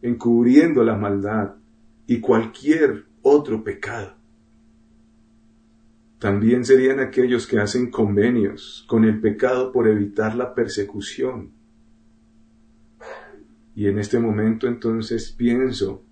encubriendo 0.00 0.82
la 0.84 0.96
maldad 0.96 1.56
y 2.06 2.20
cualquier 2.20 3.06
otro 3.22 3.62
pecado. 3.62 4.16
También 6.18 6.64
serían 6.64 7.00
aquellos 7.00 7.46
que 7.46 7.58
hacen 7.58 7.90
convenios 7.90 8.84
con 8.88 9.04
el 9.04 9.20
pecado 9.20 9.72
por 9.72 9.88
evitar 9.88 10.36
la 10.36 10.54
persecución. 10.54 11.50
Y 13.74 13.86
en 13.86 13.98
este 13.98 14.18
momento 14.18 14.66
entonces 14.66 15.30
pienso 15.32 16.04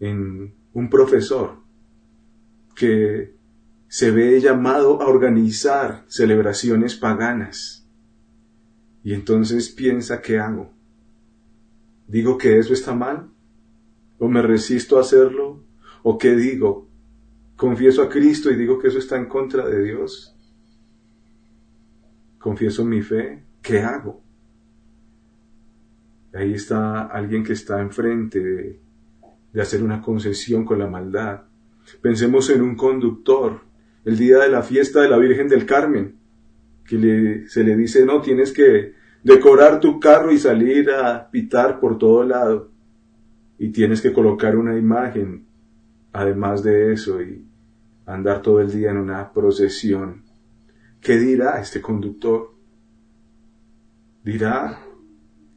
en 0.00 0.54
un 0.72 0.90
profesor 0.90 1.58
que 2.74 3.34
se 3.88 4.10
ve 4.10 4.40
llamado 4.40 5.00
a 5.00 5.06
organizar 5.06 6.04
celebraciones 6.08 6.96
paganas. 6.96 7.86
Y 9.04 9.14
entonces 9.14 9.68
piensa, 9.68 10.20
¿qué 10.20 10.38
hago? 10.38 10.72
¿Digo 12.08 12.36
que 12.38 12.58
eso 12.58 12.72
está 12.72 12.94
mal? 12.94 13.30
¿O 14.18 14.28
me 14.28 14.42
resisto 14.42 14.98
a 14.98 15.02
hacerlo? 15.02 15.64
¿O 16.02 16.18
qué 16.18 16.34
digo? 16.34 16.86
confieso 17.56 18.02
a 18.02 18.08
Cristo 18.08 18.50
y 18.50 18.56
digo 18.56 18.78
que 18.78 18.88
eso 18.88 18.98
está 18.98 19.16
en 19.16 19.26
contra 19.26 19.66
de 19.66 19.82
Dios. 19.82 20.34
Confieso 22.38 22.84
mi 22.84 23.02
fe, 23.02 23.44
¿qué 23.62 23.80
hago? 23.80 24.22
Ahí 26.36 26.54
está 26.54 27.06
alguien 27.06 27.42
que 27.42 27.54
está 27.54 27.80
enfrente 27.80 28.40
de, 28.40 28.80
hacer 29.60 29.82
una 29.82 30.02
concesión 30.02 30.64
con 30.64 30.78
la 30.78 30.86
maldad. 30.86 31.42
Pensemos 32.02 32.50
en 32.50 32.60
un 32.60 32.76
conductor, 32.76 33.60
el 34.04 34.18
día 34.18 34.38
de 34.38 34.50
la 34.50 34.62
fiesta 34.62 35.00
de 35.00 35.08
la 35.08 35.16
Virgen 35.16 35.48
del 35.48 35.64
Carmen, 35.64 36.16
que 36.84 37.44
se 37.48 37.64
le 37.64 37.76
dice, 37.76 38.04
no, 38.04 38.20
tienes 38.20 38.52
que 38.52 38.92
decorar 39.22 39.80
tu 39.80 39.98
carro 39.98 40.30
y 40.30 40.38
salir 40.38 40.90
a 40.90 41.30
pitar 41.30 41.80
por 41.80 41.96
todo 41.96 42.22
lado. 42.22 42.70
Y 43.58 43.70
tienes 43.70 44.02
que 44.02 44.12
colocar 44.12 44.56
una 44.56 44.76
imagen 44.76 45.46
además 46.12 46.62
de 46.62 46.92
eso 46.92 47.22
y 47.22 47.46
andar 48.04 48.42
todo 48.42 48.60
el 48.60 48.70
día 48.70 48.90
en 48.90 48.98
una 48.98 49.32
procesión. 49.32 50.26
¿qué 51.06 51.18
dirá 51.18 51.60
este 51.60 51.80
conductor? 51.80 52.52
¿Dirá 54.24 54.85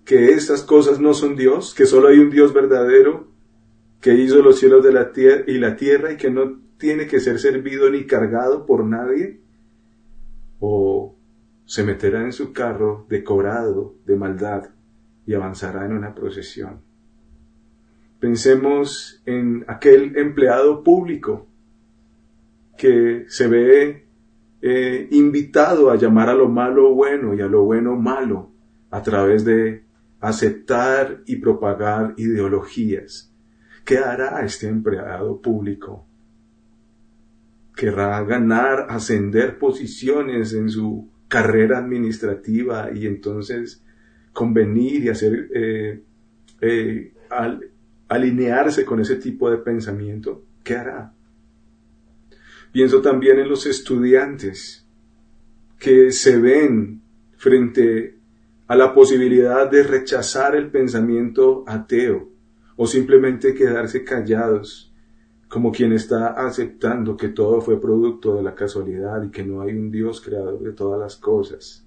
que 0.10 0.32
estas 0.32 0.64
cosas 0.64 1.00
no 1.00 1.14
son 1.14 1.36
Dios, 1.36 1.76
que 1.76 1.86
solo 1.86 2.08
hay 2.08 2.18
un 2.18 2.32
Dios 2.32 2.52
verdadero, 2.52 3.28
que 4.02 4.16
hizo 4.16 4.42
los 4.42 4.58
cielos 4.58 4.84
de 4.84 4.92
la 4.92 5.12
tierra 5.12 5.44
y 5.46 5.60
la 5.60 5.76
tierra 5.76 6.12
y 6.12 6.18
que 6.18 6.32
no 6.32 6.62
tiene 6.80 7.06
que 7.06 7.20
ser 7.20 7.38
servido 7.38 7.92
ni 7.92 8.08
cargado 8.08 8.66
por 8.66 8.84
nadie? 8.84 9.40
¿O 10.60 11.16
se 11.64 11.84
meterá 11.84 12.24
en 12.24 12.34
su 12.34 12.54
carro 12.54 13.06
decorado 13.08 13.98
de 14.08 14.16
maldad 14.16 14.72
y 15.28 15.36
avanzará 15.36 15.86
en 15.86 15.94
una 15.94 16.16
procesión? 16.16 16.82
Pensemos 18.20 19.22
en 19.28 19.64
aquel 19.68 20.18
empleado 20.18 20.84
público 20.84 21.46
que 22.80 23.26
se 23.28 23.48
ve 23.48 24.08
eh, 24.64 25.08
invitado 25.12 25.92
a 25.92 25.98
llamar 25.98 26.30
a 26.30 26.34
lo 26.34 26.50
malo 26.50 26.96
bueno 26.96 27.36
y 27.36 27.42
a 27.42 27.48
lo 27.48 27.64
bueno 27.64 27.96
malo 27.96 28.50
a 28.90 29.04
través 29.04 29.46
de 29.46 29.88
aceptar 30.20 31.24
y 31.26 31.38
propagar 31.38 32.14
ideologías. 32.18 33.34
¿Qué 33.86 33.98
hará 33.98 34.44
este 34.44 34.68
empleado 34.68 35.42
público? 35.42 36.06
¿Querrá 37.76 38.22
ganar, 38.24 38.88
ascender 38.90 39.58
posiciones 39.58 40.54
en 40.54 40.70
su 40.70 41.10
carrera 41.28 41.80
administrativa 41.80 42.92
y 42.94 43.08
entonces 43.08 43.84
convenir 44.34 45.06
y 45.06 45.10
hacer 45.10 45.50
eh, 45.54 46.04
eh, 46.62 47.14
alinearse 48.10 48.84
con 48.84 49.00
ese 49.00 49.16
tipo 49.16 49.50
de 49.50 49.58
pensamiento? 49.58 50.44
¿Qué 50.64 50.76
hará? 50.76 51.14
Pienso 52.72 53.02
también 53.02 53.40
en 53.40 53.50
los 53.50 53.66
estudiantes 53.66 54.86
que 55.80 56.12
se 56.12 56.38
ven 56.38 57.02
frente 57.38 58.19
a 58.70 58.76
la 58.76 58.94
posibilidad 58.94 59.70
de 59.70 59.82
rechazar 59.82 60.56
el 60.56 60.70
pensamiento 60.70 61.64
ateo 61.66 62.30
o 62.76 62.86
simplemente 62.86 63.56
quedarse 63.56 64.04
callados 64.04 64.94
como 65.48 65.72
quien 65.72 65.92
está 65.92 66.28
aceptando 66.28 67.18
que 67.18 67.30
todo 67.30 67.62
fue 67.62 67.82
producto 67.82 68.36
de 68.36 68.44
la 68.44 68.54
casualidad 68.54 69.24
y 69.24 69.32
que 69.32 69.44
no 69.44 69.62
hay 69.62 69.74
un 69.74 69.90
Dios 69.90 70.22
creador 70.22 70.62
de 70.62 70.74
todas 70.74 71.00
las 71.00 71.16
cosas 71.16 71.84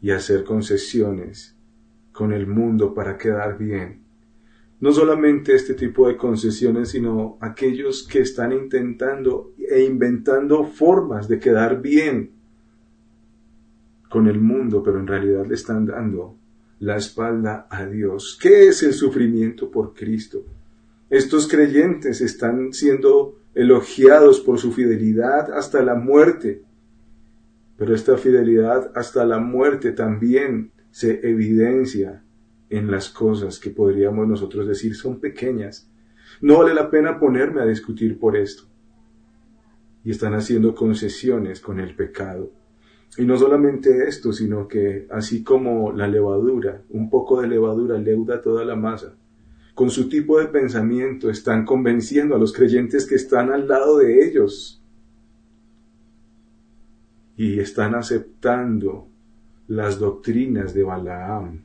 y 0.00 0.10
hacer 0.10 0.42
concesiones 0.42 1.54
con 2.12 2.32
el 2.32 2.46
mundo 2.46 2.94
para 2.94 3.18
quedar 3.18 3.58
bien. 3.58 4.04
No 4.80 4.90
solamente 4.90 5.54
este 5.54 5.74
tipo 5.74 6.08
de 6.08 6.16
concesiones, 6.16 6.88
sino 6.88 7.36
aquellos 7.42 8.08
que 8.08 8.20
están 8.20 8.52
intentando 8.52 9.52
e 9.58 9.82
inventando 9.82 10.64
formas 10.64 11.28
de 11.28 11.38
quedar 11.38 11.82
bien 11.82 12.41
con 14.12 14.28
el 14.28 14.38
mundo, 14.38 14.82
pero 14.82 15.00
en 15.00 15.06
realidad 15.06 15.46
le 15.46 15.54
están 15.54 15.86
dando 15.86 16.36
la 16.80 16.96
espalda 16.96 17.66
a 17.70 17.86
Dios. 17.86 18.38
¿Qué 18.40 18.68
es 18.68 18.82
el 18.82 18.92
sufrimiento 18.92 19.70
por 19.70 19.94
Cristo? 19.94 20.44
Estos 21.08 21.48
creyentes 21.48 22.20
están 22.20 22.74
siendo 22.74 23.38
elogiados 23.54 24.40
por 24.40 24.58
su 24.58 24.70
fidelidad 24.72 25.50
hasta 25.54 25.82
la 25.82 25.94
muerte, 25.94 26.62
pero 27.78 27.94
esta 27.94 28.18
fidelidad 28.18 28.92
hasta 28.94 29.24
la 29.24 29.38
muerte 29.38 29.92
también 29.92 30.72
se 30.90 31.26
evidencia 31.26 32.22
en 32.68 32.90
las 32.90 33.08
cosas 33.08 33.58
que 33.58 33.70
podríamos 33.70 34.28
nosotros 34.28 34.68
decir 34.68 34.94
son 34.94 35.20
pequeñas. 35.20 35.90
No 36.42 36.58
vale 36.58 36.74
la 36.74 36.90
pena 36.90 37.18
ponerme 37.18 37.62
a 37.62 37.66
discutir 37.66 38.18
por 38.18 38.36
esto. 38.36 38.64
Y 40.04 40.10
están 40.10 40.34
haciendo 40.34 40.74
concesiones 40.74 41.60
con 41.60 41.80
el 41.80 41.94
pecado. 41.94 42.50
Y 43.18 43.24
no 43.24 43.36
solamente 43.36 44.08
esto, 44.08 44.32
sino 44.32 44.66
que 44.66 45.06
así 45.10 45.42
como 45.42 45.92
la 45.92 46.08
levadura, 46.08 46.82
un 46.90 47.10
poco 47.10 47.40
de 47.40 47.48
levadura 47.48 47.98
leuda 47.98 48.40
toda 48.40 48.64
la 48.64 48.74
masa, 48.74 49.14
con 49.74 49.90
su 49.90 50.08
tipo 50.08 50.38
de 50.38 50.46
pensamiento 50.46 51.30
están 51.30 51.64
convenciendo 51.64 52.34
a 52.34 52.38
los 52.38 52.52
creyentes 52.52 53.06
que 53.06 53.14
están 53.14 53.50
al 53.50 53.68
lado 53.68 53.98
de 53.98 54.26
ellos 54.26 54.82
y 57.36 57.58
están 57.58 57.94
aceptando 57.94 59.08
las 59.68 59.98
doctrinas 59.98 60.74
de 60.74 60.82
Balaam 60.82 61.62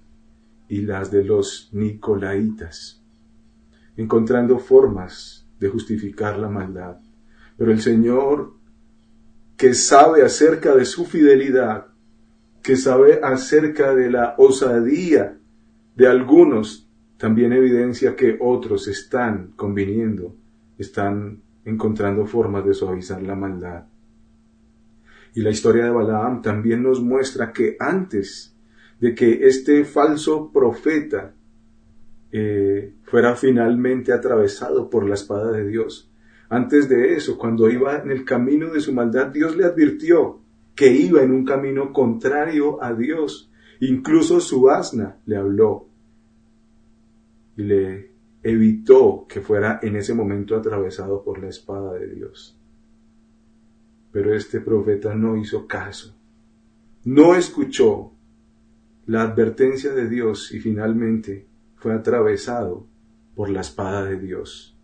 y 0.70 0.82
las 0.82 1.12
de 1.12 1.24
los 1.24 1.70
Nicolaitas, 1.74 3.04
encontrando 3.96 4.60
formas 4.60 5.48
de 5.60 5.70
justificar 5.70 6.38
la 6.38 6.50
maldad. 6.50 6.98
Pero 7.58 7.72
el 7.72 7.82
Señor, 7.82 8.57
que 9.58 9.74
sabe 9.74 10.24
acerca 10.24 10.76
de 10.76 10.86
su 10.86 11.06
fidelidad, 11.06 11.88
que 12.62 12.76
sabe 12.76 13.20
acerca 13.24 13.96
de 13.96 14.12
la 14.12 14.36
osadía 14.38 15.40
de 15.96 16.08
algunos, 16.08 16.88
también 17.18 17.52
evidencia 17.54 18.16
que 18.16 18.38
otros 18.40 18.88
están 18.88 19.54
conviniendo, 19.56 20.36
están 20.78 21.42
encontrando 21.66 22.28
formas 22.28 22.66
de 22.66 22.76
suavizar 22.76 23.22
la 23.24 23.36
maldad. 23.36 23.86
Y 25.34 25.42
la 25.42 25.50
historia 25.50 25.86
de 25.86 25.90
Balaam 25.92 26.42
también 26.42 26.84
nos 26.84 27.02
muestra 27.02 27.52
que 27.52 27.76
antes 27.80 28.56
de 29.00 29.16
que 29.16 29.48
este 29.48 29.84
falso 29.86 30.52
profeta 30.52 31.34
eh, 32.32 32.94
fuera 33.04 33.36
finalmente 33.36 34.14
atravesado 34.14 34.90
por 34.90 35.08
la 35.08 35.16
espada 35.16 35.52
de 35.52 35.68
Dios. 35.68 36.07
Antes 36.50 36.88
de 36.88 37.14
eso, 37.14 37.38
cuando 37.38 37.70
iba 37.70 37.98
en 37.98 38.12
el 38.12 38.24
camino 38.24 38.72
de 38.72 38.80
su 38.80 38.94
maldad, 38.94 39.28
Dios 39.28 39.56
le 39.58 39.66
advirtió 39.66 40.40
que 40.76 40.92
iba 40.92 41.22
en 41.22 41.32
un 41.32 41.44
camino 41.44 41.92
contrario 41.92 42.82
a 42.82 42.94
Dios. 42.94 43.52
Incluso 43.82 44.40
su 44.40 44.70
asna 44.70 45.18
le 45.26 45.36
habló 45.36 45.88
y 47.58 47.64
le 47.64 48.12
evitó 48.44 49.26
que 49.28 49.42
fuera 49.42 49.80
en 49.82 49.96
ese 49.96 50.14
momento 50.14 50.56
atravesado 50.56 51.24
por 51.24 51.40
la 51.40 51.50
espada 51.50 51.94
de 51.94 52.08
Dios. 52.08 52.58
Pero 54.12 54.34
este 54.34 54.62
profeta 54.62 55.14
no 55.16 55.36
hizo 55.36 55.68
caso, 55.68 56.16
no 57.04 57.36
escuchó 57.36 58.14
la 59.06 59.24
advertencia 59.24 59.94
de 59.94 60.08
Dios 60.08 60.52
y 60.54 60.60
finalmente 60.60 61.48
fue 61.76 61.94
atravesado 61.94 62.88
por 63.36 63.50
la 63.50 63.62
espada 63.62 64.06
de 64.06 64.20
Dios. 64.20 64.77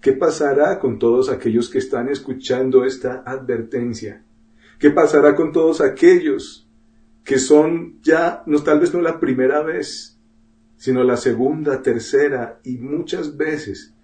¿Qué 0.00 0.12
pasará 0.12 0.78
con 0.78 0.98
todos 0.98 1.28
aquellos 1.28 1.68
que 1.68 1.78
están 1.78 2.08
escuchando 2.08 2.84
esta 2.84 3.22
advertencia? 3.26 4.24
¿Qué 4.78 4.90
pasará 4.90 5.34
con 5.36 5.52
todos 5.52 5.80
aquellos 5.80 6.66
que 7.22 7.38
son 7.38 8.00
ya, 8.02 8.42
no 8.46 8.62
tal 8.62 8.80
vez 8.80 8.94
no 8.94 9.00
la 9.02 9.20
primera 9.20 9.62
vez, 9.62 10.18
sino 10.76 11.04
la 11.04 11.18
segunda, 11.18 11.82
tercera 11.82 12.60
y 12.64 12.78
muchas 12.78 13.36
veces 13.36 13.94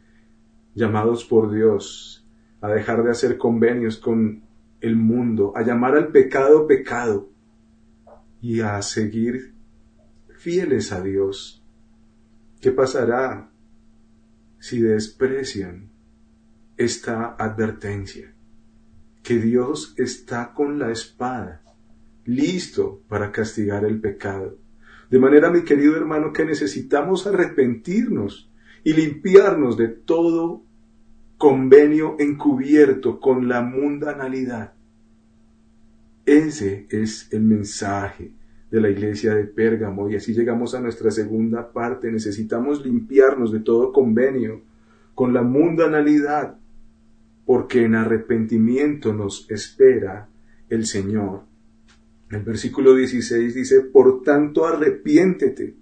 llamados 0.75 1.25
por 1.25 1.51
Dios 1.51 2.27
a 2.61 2.69
dejar 2.69 3.03
de 3.03 3.11
hacer 3.11 3.39
convenios 3.39 3.97
con 3.97 4.43
el 4.83 4.97
mundo, 4.97 5.53
a 5.57 5.63
llamar 5.63 5.97
al 5.97 6.09
pecado 6.09 6.67
pecado, 6.67 7.31
y 8.41 8.61
a 8.61 8.81
seguir 8.83 9.55
fieles 10.39 10.93
a 10.93 11.01
Dios. 11.01 11.63
¿Qué 12.61 12.71
pasará 12.71 13.51
si 14.66 14.81
desprecian 14.81 15.90
esta 16.76 17.37
advertencia? 17.38 18.35
Que 19.22 19.38
Dios 19.38 19.94
está 19.96 20.52
con 20.55 20.79
la 20.79 20.90
espada, 20.90 21.62
listo 22.24 23.02
para 23.09 23.33
castigar 23.33 23.85
el 23.85 24.00
pecado. 24.00 24.59
De 25.11 25.18
manera, 25.18 25.50
mi 25.50 25.62
querido 25.62 25.96
hermano, 25.96 26.33
que 26.33 26.44
necesitamos 26.44 27.26
arrepentirnos 27.26 28.50
y 28.83 28.92
limpiarnos 28.92 29.76
de 29.76 29.88
todo 29.88 30.62
convenio 31.38 32.16
encubierto 32.18 33.20
con 33.20 33.48
la 33.48 33.62
mundanalidad 33.62 34.76
ese 36.26 36.88
es 36.90 37.33
el 37.33 37.42
mensaje 37.42 38.33
de 38.77 38.83
la 38.83 38.91
iglesia 38.91 39.35
de 39.35 39.45
Pérgamo 39.45 40.11
y 40.11 40.17
así 40.17 40.35
llegamos 40.35 40.75
a 40.75 40.81
nuestra 40.81 41.11
segunda 41.11 41.73
parte. 41.73 42.12
Necesitamos 42.12 42.85
limpiarnos 42.85 43.51
de 43.51 43.61
todo 43.61 43.91
convenio 43.91 44.61
con 45.15 45.33
la 45.33 45.41
mundanalidad 45.41 46.59
porque 47.47 47.85
en 47.85 47.95
arrepentimiento 47.95 49.15
nos 49.15 49.51
espera 49.51 50.29
el 50.69 50.85
Señor. 50.85 51.45
El 52.31 52.43
versículo 52.43 52.95
16 52.95 53.55
dice, 53.55 53.81
por 53.81 54.23
tanto 54.23 54.67
arrepiéntete, 54.67 55.75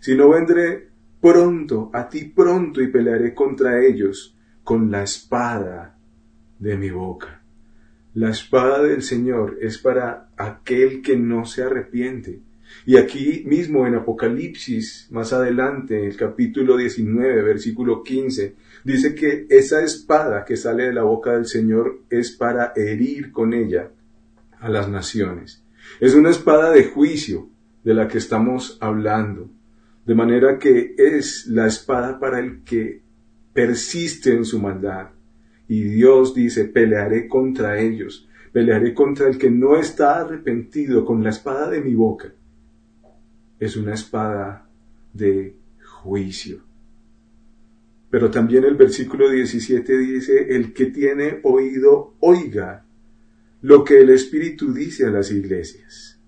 si 0.00 0.16
no 0.16 0.30
vendré 0.30 0.88
pronto, 1.20 1.90
a 1.92 2.08
ti 2.08 2.24
pronto 2.24 2.82
y 2.82 2.88
pelearé 2.88 3.34
contra 3.34 3.80
ellos 3.84 4.36
con 4.64 4.90
la 4.90 5.04
espada 5.04 5.96
de 6.58 6.76
mi 6.76 6.90
boca. 6.90 7.41
La 8.14 8.30
espada 8.30 8.82
del 8.82 9.02
Señor 9.02 9.56
es 9.60 9.78
para 9.78 10.28
aquel 10.36 11.00
que 11.00 11.16
no 11.16 11.46
se 11.46 11.62
arrepiente. 11.62 12.40
Y 12.84 12.96
aquí 12.96 13.42
mismo 13.46 13.86
en 13.86 13.94
Apocalipsis, 13.94 15.08
más 15.10 15.32
adelante, 15.32 15.98
en 15.98 16.04
el 16.06 16.16
capítulo 16.16 16.76
19, 16.76 17.42
versículo 17.42 18.02
15, 18.02 18.54
dice 18.84 19.14
que 19.14 19.46
esa 19.48 19.82
espada 19.82 20.44
que 20.44 20.56
sale 20.56 20.84
de 20.84 20.92
la 20.92 21.04
boca 21.04 21.32
del 21.32 21.46
Señor 21.46 22.02
es 22.10 22.32
para 22.32 22.72
herir 22.76 23.32
con 23.32 23.54
ella 23.54 23.90
a 24.60 24.68
las 24.68 24.88
naciones. 24.88 25.62
Es 25.98 26.14
una 26.14 26.30
espada 26.30 26.70
de 26.70 26.84
juicio 26.84 27.48
de 27.82 27.94
la 27.94 28.08
que 28.08 28.18
estamos 28.18 28.76
hablando. 28.80 29.50
De 30.04 30.14
manera 30.14 30.58
que 30.58 30.94
es 30.98 31.46
la 31.46 31.66
espada 31.66 32.18
para 32.18 32.40
el 32.40 32.62
que 32.62 33.02
persiste 33.54 34.32
en 34.32 34.44
su 34.44 34.58
maldad. 34.58 35.08
Y 35.72 35.84
Dios 35.84 36.34
dice, 36.34 36.66
pelearé 36.66 37.26
contra 37.26 37.80
ellos, 37.80 38.28
pelearé 38.52 38.92
contra 38.92 39.26
el 39.26 39.38
que 39.38 39.50
no 39.50 39.74
está 39.78 40.20
arrepentido 40.20 41.02
con 41.02 41.24
la 41.24 41.30
espada 41.30 41.70
de 41.70 41.80
mi 41.80 41.94
boca. 41.94 42.30
Es 43.58 43.78
una 43.78 43.94
espada 43.94 44.68
de 45.14 45.56
juicio. 45.82 46.62
Pero 48.10 48.30
también 48.30 48.64
el 48.64 48.74
versículo 48.74 49.30
17 49.30 49.96
dice, 49.96 50.54
el 50.54 50.74
que 50.74 50.90
tiene 50.90 51.40
oído, 51.42 52.16
oiga 52.20 52.84
lo 53.62 53.82
que 53.82 54.02
el 54.02 54.10
Espíritu 54.10 54.74
dice 54.74 55.06
a 55.06 55.10
las 55.10 55.30
iglesias. 55.30 56.20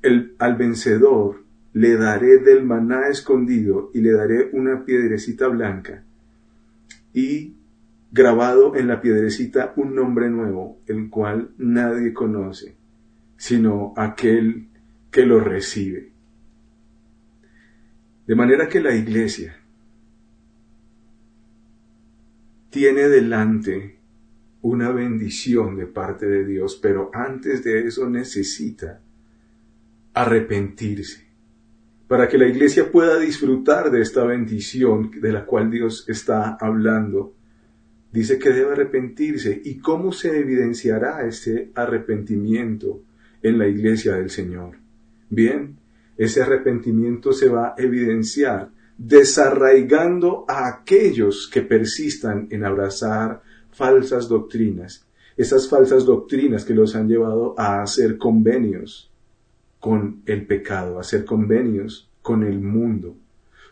El, 0.00 0.36
al 0.38 0.56
vencedor 0.56 1.44
le 1.74 1.98
daré 1.98 2.38
del 2.38 2.64
maná 2.64 3.08
escondido 3.08 3.90
y 3.92 4.00
le 4.00 4.12
daré 4.12 4.48
una 4.54 4.86
piedrecita 4.86 5.48
blanca 5.48 6.02
y 7.12 7.59
grabado 8.12 8.76
en 8.76 8.88
la 8.88 9.00
piedrecita 9.00 9.72
un 9.76 9.94
nombre 9.94 10.28
nuevo, 10.28 10.80
el 10.86 11.08
cual 11.08 11.50
nadie 11.58 12.12
conoce, 12.12 12.76
sino 13.36 13.94
aquel 13.96 14.68
que 15.10 15.24
lo 15.24 15.40
recibe. 15.40 16.10
De 18.26 18.34
manera 18.34 18.68
que 18.68 18.80
la 18.80 18.94
iglesia 18.94 19.56
tiene 22.70 23.08
delante 23.08 23.98
una 24.62 24.90
bendición 24.92 25.76
de 25.76 25.86
parte 25.86 26.26
de 26.26 26.44
Dios, 26.44 26.78
pero 26.80 27.10
antes 27.12 27.64
de 27.64 27.86
eso 27.86 28.08
necesita 28.08 29.00
arrepentirse. 30.14 31.28
Para 32.06 32.28
que 32.28 32.38
la 32.38 32.46
iglesia 32.46 32.90
pueda 32.90 33.18
disfrutar 33.18 33.90
de 33.90 34.02
esta 34.02 34.24
bendición 34.24 35.10
de 35.20 35.32
la 35.32 35.46
cual 35.46 35.70
Dios 35.70 36.04
está 36.08 36.56
hablando, 36.60 37.34
dice 38.12 38.38
que 38.38 38.50
debe 38.50 38.72
arrepentirse. 38.72 39.60
¿Y 39.64 39.78
cómo 39.78 40.12
se 40.12 40.38
evidenciará 40.38 41.26
ese 41.26 41.70
arrepentimiento 41.74 43.02
en 43.42 43.58
la 43.58 43.68
iglesia 43.68 44.14
del 44.14 44.30
Señor? 44.30 44.76
Bien, 45.28 45.76
ese 46.16 46.42
arrepentimiento 46.42 47.32
se 47.32 47.48
va 47.48 47.68
a 47.68 47.74
evidenciar 47.78 48.70
desarraigando 48.98 50.44
a 50.46 50.68
aquellos 50.68 51.48
que 51.50 51.62
persistan 51.62 52.48
en 52.50 52.64
abrazar 52.64 53.40
falsas 53.72 54.28
doctrinas, 54.28 55.06
esas 55.38 55.68
falsas 55.70 56.04
doctrinas 56.04 56.66
que 56.66 56.74
los 56.74 56.94
han 56.94 57.08
llevado 57.08 57.54
a 57.58 57.80
hacer 57.80 58.18
convenios 58.18 59.10
con 59.78 60.20
el 60.26 60.46
pecado, 60.46 60.98
a 60.98 61.00
hacer 61.00 61.24
convenios 61.24 62.10
con 62.20 62.42
el 62.42 62.60
mundo. 62.60 63.16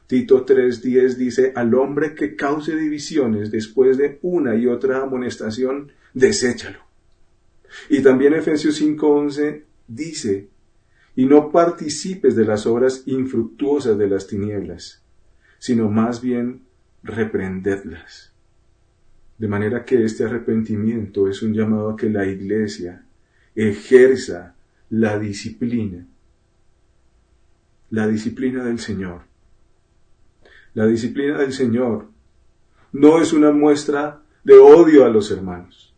Tito 0.08 0.46
3.10 0.46 1.16
dice, 1.16 1.52
al 1.54 1.74
hombre 1.74 2.14
que 2.14 2.34
cause 2.34 2.74
divisiones 2.74 3.50
después 3.50 3.98
de 3.98 4.18
una 4.22 4.56
y 4.56 4.66
otra 4.66 5.02
amonestación, 5.02 5.92
deséchalo. 6.14 6.78
Y 7.90 8.00
también 8.00 8.32
Efesios 8.32 8.80
5.11 8.80 9.64
dice, 9.86 10.48
y 11.14 11.26
no 11.26 11.52
participes 11.52 12.34
de 12.36 12.46
las 12.46 12.66
obras 12.66 13.02
infructuosas 13.04 13.98
de 13.98 14.08
las 14.08 14.26
tinieblas, 14.26 15.02
sino 15.58 15.90
más 15.90 16.22
bien 16.22 16.62
reprendedlas. 17.02 18.32
De 19.36 19.46
manera 19.46 19.84
que 19.84 20.02
este 20.02 20.24
arrepentimiento 20.24 21.28
es 21.28 21.42
un 21.42 21.52
llamado 21.52 21.90
a 21.90 21.96
que 21.96 22.08
la 22.08 22.26
iglesia 22.26 23.04
ejerza 23.54 24.54
la 24.88 25.18
disciplina, 25.18 26.06
la 27.90 28.08
disciplina 28.08 28.64
del 28.64 28.78
Señor. 28.78 29.27
La 30.74 30.86
disciplina 30.86 31.38
del 31.38 31.52
Señor 31.52 32.06
no 32.92 33.20
es 33.20 33.32
una 33.32 33.52
muestra 33.52 34.22
de 34.44 34.58
odio 34.58 35.04
a 35.04 35.08
los 35.08 35.30
hermanos, 35.30 35.94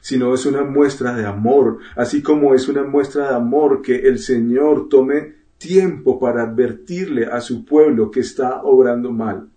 sino 0.00 0.34
es 0.34 0.46
una 0.46 0.64
muestra 0.64 1.14
de 1.14 1.26
amor, 1.26 1.78
así 1.96 2.22
como 2.22 2.54
es 2.54 2.68
una 2.68 2.84
muestra 2.84 3.28
de 3.28 3.34
amor 3.36 3.82
que 3.82 4.08
el 4.08 4.18
Señor 4.18 4.88
tome 4.88 5.34
tiempo 5.58 6.18
para 6.18 6.42
advertirle 6.42 7.26
a 7.26 7.40
su 7.40 7.64
pueblo 7.64 8.10
que 8.10 8.20
está 8.20 8.62
obrando 8.62 9.12
mal. 9.12 9.48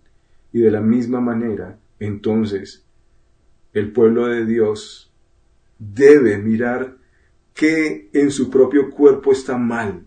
Y 0.53 0.59
de 0.59 0.71
la 0.71 0.81
misma 0.81 1.19
manera, 1.19 1.79
entonces, 1.99 2.85
el 3.73 3.91
pueblo 3.91 4.27
de 4.27 4.45
Dios 4.45 5.11
debe 5.79 6.37
mirar 6.37 6.97
qué 7.53 8.09
en 8.13 8.31
su 8.31 8.49
propio 8.49 8.89
cuerpo 8.89 9.31
está 9.31 9.57
mal, 9.57 10.05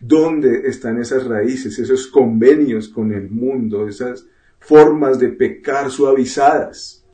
dónde 0.00 0.68
están 0.68 1.00
esas 1.00 1.24
raíces, 1.24 1.78
esos 1.78 2.06
convenios 2.06 2.88
con 2.88 3.12
el 3.12 3.30
mundo, 3.30 3.88
esas 3.88 4.26
formas 4.58 5.18
de 5.18 5.28
pecar 5.28 5.90
suavizadas. 5.90 7.04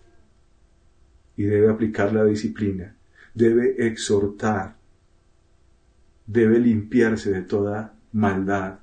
Y 1.37 1.44
debe 1.44 1.70
aplicar 1.70 2.12
la 2.12 2.24
disciplina, 2.24 2.96
debe 3.35 3.87
exhortar, 3.87 4.76
debe 6.26 6.59
limpiarse 6.59 7.33
de 7.33 7.42
toda 7.42 7.94
maldad. 8.12 8.80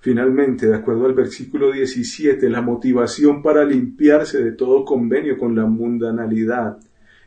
Finalmente, 0.00 0.66
de 0.66 0.76
acuerdo 0.76 1.04
al 1.04 1.12
versículo 1.12 1.72
17, 1.72 2.48
la 2.48 2.62
motivación 2.62 3.42
para 3.42 3.64
limpiarse 3.64 4.42
de 4.42 4.52
todo 4.52 4.84
convenio 4.84 5.36
con 5.36 5.54
la 5.54 5.66
mundanalidad 5.66 6.78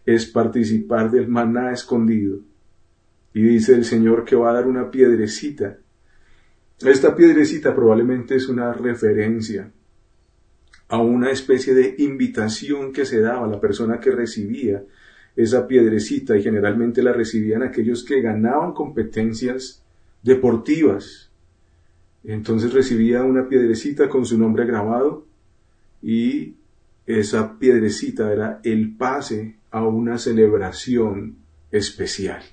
es 0.05 0.25
participar 0.25 1.11
del 1.11 1.27
maná 1.27 1.71
escondido. 1.71 2.39
Y 3.33 3.41
dice 3.41 3.73
el 3.73 3.85
Señor 3.85 4.25
que 4.25 4.35
va 4.35 4.51
a 4.51 4.53
dar 4.53 4.67
una 4.67 4.91
piedrecita. 4.91 5.77
Esta 6.79 7.15
piedrecita 7.15 7.73
probablemente 7.73 8.35
es 8.35 8.47
una 8.47 8.73
referencia 8.73 9.71
a 10.89 10.97
una 10.97 11.31
especie 11.31 11.73
de 11.73 11.95
invitación 11.99 12.93
que 12.93 13.05
se 13.05 13.19
daba 13.19 13.45
a 13.45 13.49
la 13.49 13.59
persona 13.59 13.99
que 13.99 14.11
recibía 14.11 14.83
esa 15.35 15.67
piedrecita 15.67 16.37
y 16.37 16.43
generalmente 16.43 17.01
la 17.01 17.13
recibían 17.13 17.63
aquellos 17.63 18.03
que 18.03 18.21
ganaban 18.21 18.73
competencias 18.73 19.83
deportivas. 20.21 21.31
Entonces 22.23 22.73
recibía 22.73 23.23
una 23.23 23.47
piedrecita 23.49 24.07
con 24.07 24.25
su 24.25 24.37
nombre 24.37 24.65
grabado 24.65 25.25
y 26.01 26.55
esa 27.05 27.57
piedrecita 27.57 28.31
era 28.31 28.59
el 28.63 28.95
pase 28.95 29.57
a 29.71 29.85
una 29.85 30.17
celebración 30.17 31.37
especial. 31.71 32.43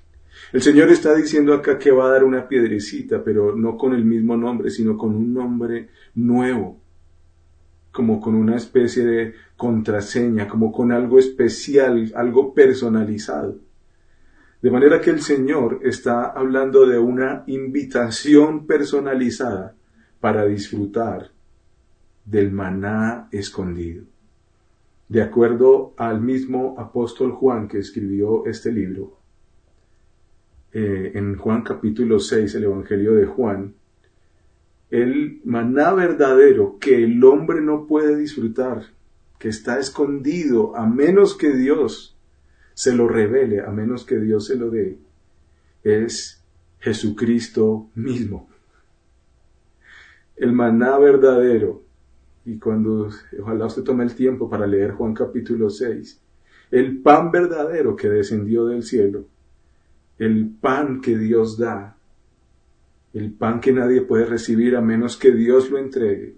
El 0.51 0.61
Señor 0.61 0.89
está 0.89 1.15
diciendo 1.15 1.53
acá 1.53 1.79
que 1.79 1.91
va 1.91 2.07
a 2.07 2.11
dar 2.11 2.23
una 2.23 2.47
piedrecita, 2.47 3.23
pero 3.23 3.55
no 3.55 3.77
con 3.77 3.93
el 3.93 4.03
mismo 4.03 4.35
nombre, 4.35 4.69
sino 4.69 4.97
con 4.97 5.15
un 5.15 5.33
nombre 5.33 5.89
nuevo, 6.15 6.79
como 7.91 8.19
con 8.19 8.35
una 8.35 8.57
especie 8.57 9.05
de 9.05 9.33
contraseña, 9.55 10.47
como 10.47 10.71
con 10.71 10.91
algo 10.91 11.19
especial, 11.19 12.11
algo 12.15 12.53
personalizado. 12.53 13.59
De 14.61 14.69
manera 14.69 14.99
que 15.01 15.09
el 15.09 15.21
Señor 15.21 15.79
está 15.83 16.25
hablando 16.25 16.85
de 16.85 16.99
una 16.99 17.43
invitación 17.47 18.67
personalizada 18.67 19.75
para 20.19 20.45
disfrutar 20.45 21.31
del 22.25 22.51
maná 22.51 23.27
escondido. 23.31 24.05
De 25.09 25.21
acuerdo 25.21 25.93
al 25.97 26.21
mismo 26.21 26.75
apóstol 26.77 27.31
Juan 27.31 27.67
que 27.67 27.79
escribió 27.79 28.45
este 28.45 28.71
libro, 28.71 29.20
eh, 30.73 31.11
en 31.15 31.35
Juan 31.37 31.63
capítulo 31.63 32.19
6, 32.19 32.55
el 32.55 32.63
Evangelio 32.63 33.13
de 33.15 33.25
Juan, 33.25 33.73
el 34.89 35.41
maná 35.43 35.93
verdadero 35.93 36.77
que 36.79 37.03
el 37.03 37.23
hombre 37.23 37.61
no 37.61 37.87
puede 37.87 38.15
disfrutar, 38.17 38.85
que 39.39 39.49
está 39.49 39.79
escondido 39.79 40.75
a 40.75 40.85
menos 40.85 41.35
que 41.35 41.55
Dios 41.55 42.17
se 42.73 42.93
lo 42.93 43.07
revele, 43.07 43.61
a 43.61 43.71
menos 43.71 44.05
que 44.05 44.19
Dios 44.19 44.47
se 44.47 44.55
lo 44.55 44.69
dé, 44.69 44.97
es 45.83 46.41
Jesucristo 46.79 47.89
mismo. 47.95 48.49
El 50.35 50.53
maná 50.53 50.97
verdadero, 50.97 51.83
y 52.45 52.57
cuando 52.57 53.09
ojalá 53.39 53.65
usted 53.65 53.83
tome 53.83 54.03
el 54.03 54.15
tiempo 54.15 54.49
para 54.49 54.67
leer 54.67 54.91
Juan 54.91 55.13
capítulo 55.13 55.69
6, 55.69 56.19
el 56.71 57.01
pan 57.01 57.31
verdadero 57.31 57.95
que 57.95 58.09
descendió 58.09 58.65
del 58.65 58.83
cielo, 58.83 59.25
el 60.21 60.51
pan 60.51 61.01
que 61.01 61.17
Dios 61.17 61.57
da, 61.57 61.97
el 63.11 63.33
pan 63.33 63.59
que 63.59 63.73
nadie 63.73 64.01
puede 64.01 64.25
recibir 64.25 64.75
a 64.75 64.81
menos 64.81 65.17
que 65.17 65.31
Dios 65.31 65.71
lo 65.71 65.79
entregue, 65.79 66.35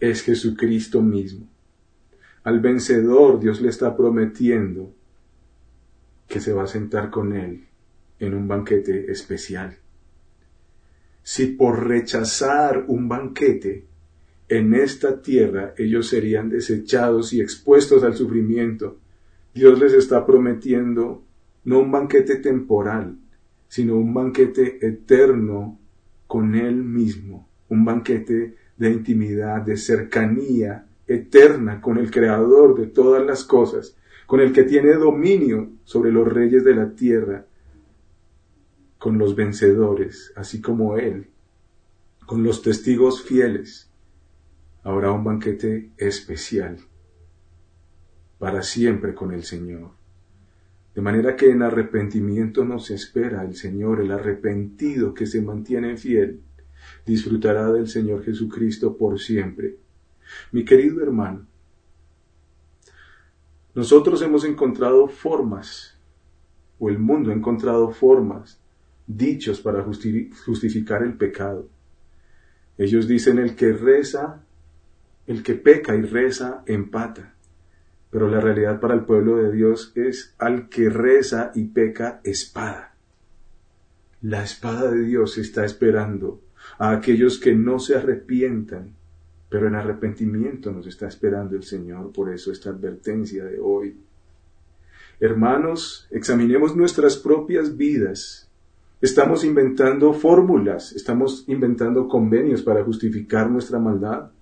es 0.00 0.22
Jesucristo 0.22 1.00
mismo. 1.00 1.48
Al 2.42 2.58
vencedor 2.58 3.38
Dios 3.38 3.60
le 3.60 3.68
está 3.68 3.96
prometiendo 3.96 4.92
que 6.26 6.40
se 6.40 6.52
va 6.52 6.64
a 6.64 6.66
sentar 6.66 7.10
con 7.10 7.36
él 7.36 7.64
en 8.18 8.34
un 8.34 8.48
banquete 8.48 9.12
especial. 9.12 9.76
Si 11.22 11.46
por 11.46 11.86
rechazar 11.86 12.86
un 12.88 13.08
banquete 13.08 13.86
en 14.48 14.74
esta 14.74 15.22
tierra 15.22 15.74
ellos 15.78 16.08
serían 16.08 16.48
desechados 16.48 17.32
y 17.32 17.40
expuestos 17.40 18.02
al 18.02 18.16
sufrimiento, 18.16 18.98
Dios 19.54 19.78
les 19.78 19.92
está 19.92 20.26
prometiendo 20.26 21.22
no 21.64 21.78
un 21.78 21.90
banquete 21.90 22.36
temporal, 22.36 23.16
sino 23.68 23.96
un 23.96 24.12
banquete 24.12 24.84
eterno 24.86 25.78
con 26.26 26.54
Él 26.54 26.76
mismo, 26.76 27.48
un 27.68 27.84
banquete 27.84 28.56
de 28.76 28.90
intimidad, 28.90 29.62
de 29.62 29.76
cercanía 29.76 30.86
eterna 31.06 31.80
con 31.80 31.98
el 31.98 32.10
Creador 32.10 32.78
de 32.78 32.86
todas 32.86 33.24
las 33.24 33.44
cosas, 33.44 33.96
con 34.26 34.40
el 34.40 34.52
que 34.52 34.64
tiene 34.64 34.94
dominio 34.94 35.70
sobre 35.84 36.10
los 36.10 36.26
reyes 36.26 36.64
de 36.64 36.74
la 36.74 36.94
tierra, 36.94 37.46
con 38.98 39.18
los 39.18 39.34
vencedores, 39.34 40.32
así 40.36 40.60
como 40.60 40.96
Él, 40.96 41.28
con 42.26 42.42
los 42.42 42.62
testigos 42.62 43.22
fieles. 43.22 43.90
Habrá 44.82 45.12
un 45.12 45.24
banquete 45.24 45.90
especial 45.96 46.78
para 48.38 48.62
siempre 48.62 49.14
con 49.14 49.32
el 49.32 49.44
Señor. 49.44 50.01
De 50.94 51.00
manera 51.00 51.36
que 51.36 51.50
en 51.50 51.62
arrepentimiento 51.62 52.64
nos 52.64 52.90
espera 52.90 53.44
el 53.44 53.56
Señor, 53.56 54.00
el 54.00 54.12
arrepentido 54.12 55.14
que 55.14 55.26
se 55.26 55.40
mantiene 55.40 55.96
fiel, 55.96 56.40
disfrutará 57.06 57.72
del 57.72 57.88
Señor 57.88 58.24
Jesucristo 58.24 58.96
por 58.96 59.18
siempre. 59.18 59.76
Mi 60.52 60.64
querido 60.64 61.02
hermano, 61.02 61.46
nosotros 63.74 64.20
hemos 64.20 64.44
encontrado 64.44 65.08
formas, 65.08 65.96
o 66.78 66.90
el 66.90 66.98
mundo 66.98 67.30
ha 67.30 67.34
encontrado 67.34 67.90
formas, 67.90 68.60
dichos 69.06 69.60
para 69.60 69.82
justificar 69.82 71.02
el 71.02 71.14
pecado. 71.14 71.68
Ellos 72.76 73.08
dicen 73.08 73.38
el 73.38 73.56
que 73.56 73.72
reza, 73.72 74.42
el 75.26 75.42
que 75.42 75.54
peca 75.54 75.94
y 75.94 76.02
reza, 76.02 76.62
empata. 76.66 77.34
Pero 78.12 78.28
la 78.28 78.40
realidad 78.40 78.78
para 78.78 78.92
el 78.92 79.06
pueblo 79.06 79.38
de 79.38 79.50
Dios 79.50 79.90
es 79.94 80.34
al 80.38 80.68
que 80.68 80.90
reza 80.90 81.50
y 81.54 81.64
peca 81.64 82.20
espada. 82.24 82.94
La 84.20 84.44
espada 84.44 84.90
de 84.90 85.02
Dios 85.02 85.38
está 85.38 85.64
esperando 85.64 86.42
a 86.78 86.90
aquellos 86.90 87.38
que 87.38 87.54
no 87.54 87.78
se 87.78 87.96
arrepientan, 87.96 88.92
pero 89.48 89.66
en 89.66 89.76
arrepentimiento 89.76 90.70
nos 90.72 90.86
está 90.86 91.08
esperando 91.08 91.56
el 91.56 91.62
Señor, 91.62 92.12
por 92.12 92.30
eso 92.30 92.52
esta 92.52 92.68
advertencia 92.68 93.46
de 93.46 93.58
hoy. 93.58 93.96
Hermanos, 95.18 96.06
examinemos 96.10 96.76
nuestras 96.76 97.16
propias 97.16 97.78
vidas. 97.78 98.50
Estamos 99.00 99.42
inventando 99.42 100.12
fórmulas, 100.12 100.92
estamos 100.92 101.44
inventando 101.46 102.08
convenios 102.08 102.60
para 102.60 102.84
justificar 102.84 103.50
nuestra 103.50 103.78
maldad. 103.78 104.32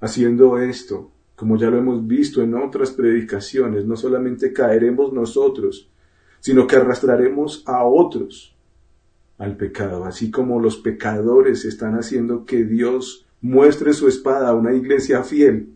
Haciendo 0.00 0.58
esto, 0.58 1.12
como 1.36 1.58
ya 1.58 1.70
lo 1.70 1.78
hemos 1.78 2.06
visto 2.06 2.42
en 2.42 2.54
otras 2.54 2.90
predicaciones, 2.90 3.84
no 3.84 3.96
solamente 3.96 4.52
caeremos 4.52 5.12
nosotros, 5.12 5.90
sino 6.40 6.66
que 6.66 6.76
arrastraremos 6.76 7.62
a 7.66 7.84
otros 7.84 8.56
al 9.38 9.56
pecado, 9.56 10.06
así 10.06 10.30
como 10.30 10.60
los 10.60 10.78
pecadores 10.78 11.66
están 11.66 11.94
haciendo 11.94 12.46
que 12.46 12.64
Dios 12.64 13.26
muestre 13.42 13.92
su 13.92 14.08
espada 14.08 14.48
a 14.48 14.54
una 14.54 14.72
iglesia 14.72 15.22
fiel. 15.22 15.74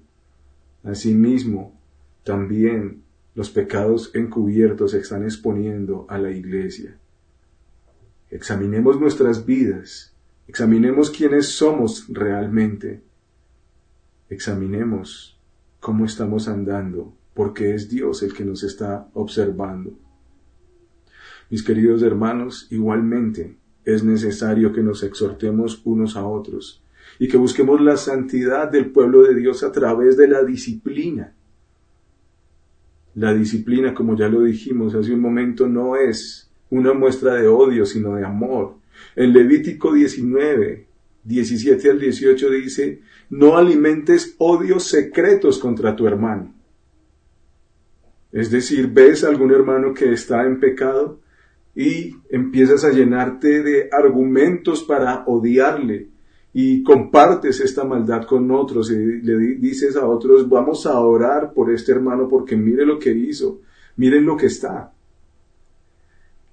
Asimismo, 0.82 1.78
también 2.24 3.02
los 3.34 3.50
pecados 3.50 4.10
encubiertos 4.14 4.92
se 4.92 5.00
están 5.00 5.24
exponiendo 5.24 6.06
a 6.08 6.16
la 6.16 6.30
iglesia. 6.30 6.96
Examinemos 8.30 8.98
nuestras 8.98 9.44
vidas, 9.44 10.14
examinemos 10.48 11.10
quiénes 11.10 11.48
somos 11.48 12.06
realmente, 12.08 13.02
examinemos 14.30 15.39
cómo 15.80 16.04
estamos 16.04 16.46
andando, 16.46 17.14
porque 17.34 17.74
es 17.74 17.88
Dios 17.88 18.22
el 18.22 18.32
que 18.34 18.44
nos 18.44 18.62
está 18.62 19.08
observando. 19.14 19.92
Mis 21.48 21.62
queridos 21.62 22.02
hermanos, 22.02 22.68
igualmente 22.70 23.56
es 23.84 24.04
necesario 24.04 24.72
que 24.72 24.82
nos 24.82 25.02
exhortemos 25.02 25.80
unos 25.84 26.16
a 26.16 26.26
otros 26.26 26.82
y 27.18 27.28
que 27.28 27.38
busquemos 27.38 27.80
la 27.80 27.96
santidad 27.96 28.70
del 28.70 28.90
pueblo 28.90 29.22
de 29.22 29.34
Dios 29.34 29.64
a 29.64 29.72
través 29.72 30.16
de 30.16 30.28
la 30.28 30.44
disciplina. 30.44 31.34
La 33.14 33.34
disciplina, 33.34 33.94
como 33.94 34.16
ya 34.16 34.28
lo 34.28 34.42
dijimos 34.42 34.94
hace 34.94 35.12
un 35.12 35.20
momento, 35.20 35.66
no 35.66 35.96
es 35.96 36.50
una 36.70 36.92
muestra 36.92 37.34
de 37.34 37.48
odio, 37.48 37.84
sino 37.84 38.14
de 38.14 38.24
amor. 38.24 38.76
En 39.16 39.32
Levítico 39.32 39.92
19, 39.92 40.86
17 41.24 41.90
al 41.90 42.00
18 42.00 42.50
dice, 42.50 43.00
no 43.30 43.56
alimentes 43.56 44.34
odios 44.38 44.84
secretos 44.84 45.58
contra 45.58 45.94
tu 45.94 46.06
hermano. 46.06 46.54
Es 48.32 48.50
decir, 48.50 48.88
ves 48.88 49.24
a 49.24 49.28
algún 49.28 49.52
hermano 49.52 49.92
que 49.92 50.12
está 50.12 50.44
en 50.44 50.60
pecado 50.60 51.20
y 51.74 52.14
empiezas 52.30 52.84
a 52.84 52.90
llenarte 52.90 53.62
de 53.62 53.88
argumentos 53.92 54.82
para 54.84 55.24
odiarle 55.26 56.08
y 56.52 56.82
compartes 56.82 57.60
esta 57.60 57.84
maldad 57.84 58.24
con 58.26 58.50
otros 58.50 58.90
y 58.90 59.22
le 59.22 59.36
dices 59.56 59.96
a 59.96 60.06
otros, 60.06 60.48
vamos 60.48 60.86
a 60.86 60.98
orar 61.00 61.52
por 61.52 61.72
este 61.72 61.92
hermano 61.92 62.28
porque 62.28 62.56
mire 62.56 62.84
lo 62.84 62.98
que 62.98 63.12
hizo, 63.12 63.60
miren 63.96 64.26
lo 64.26 64.36
que 64.36 64.46
está. 64.46 64.92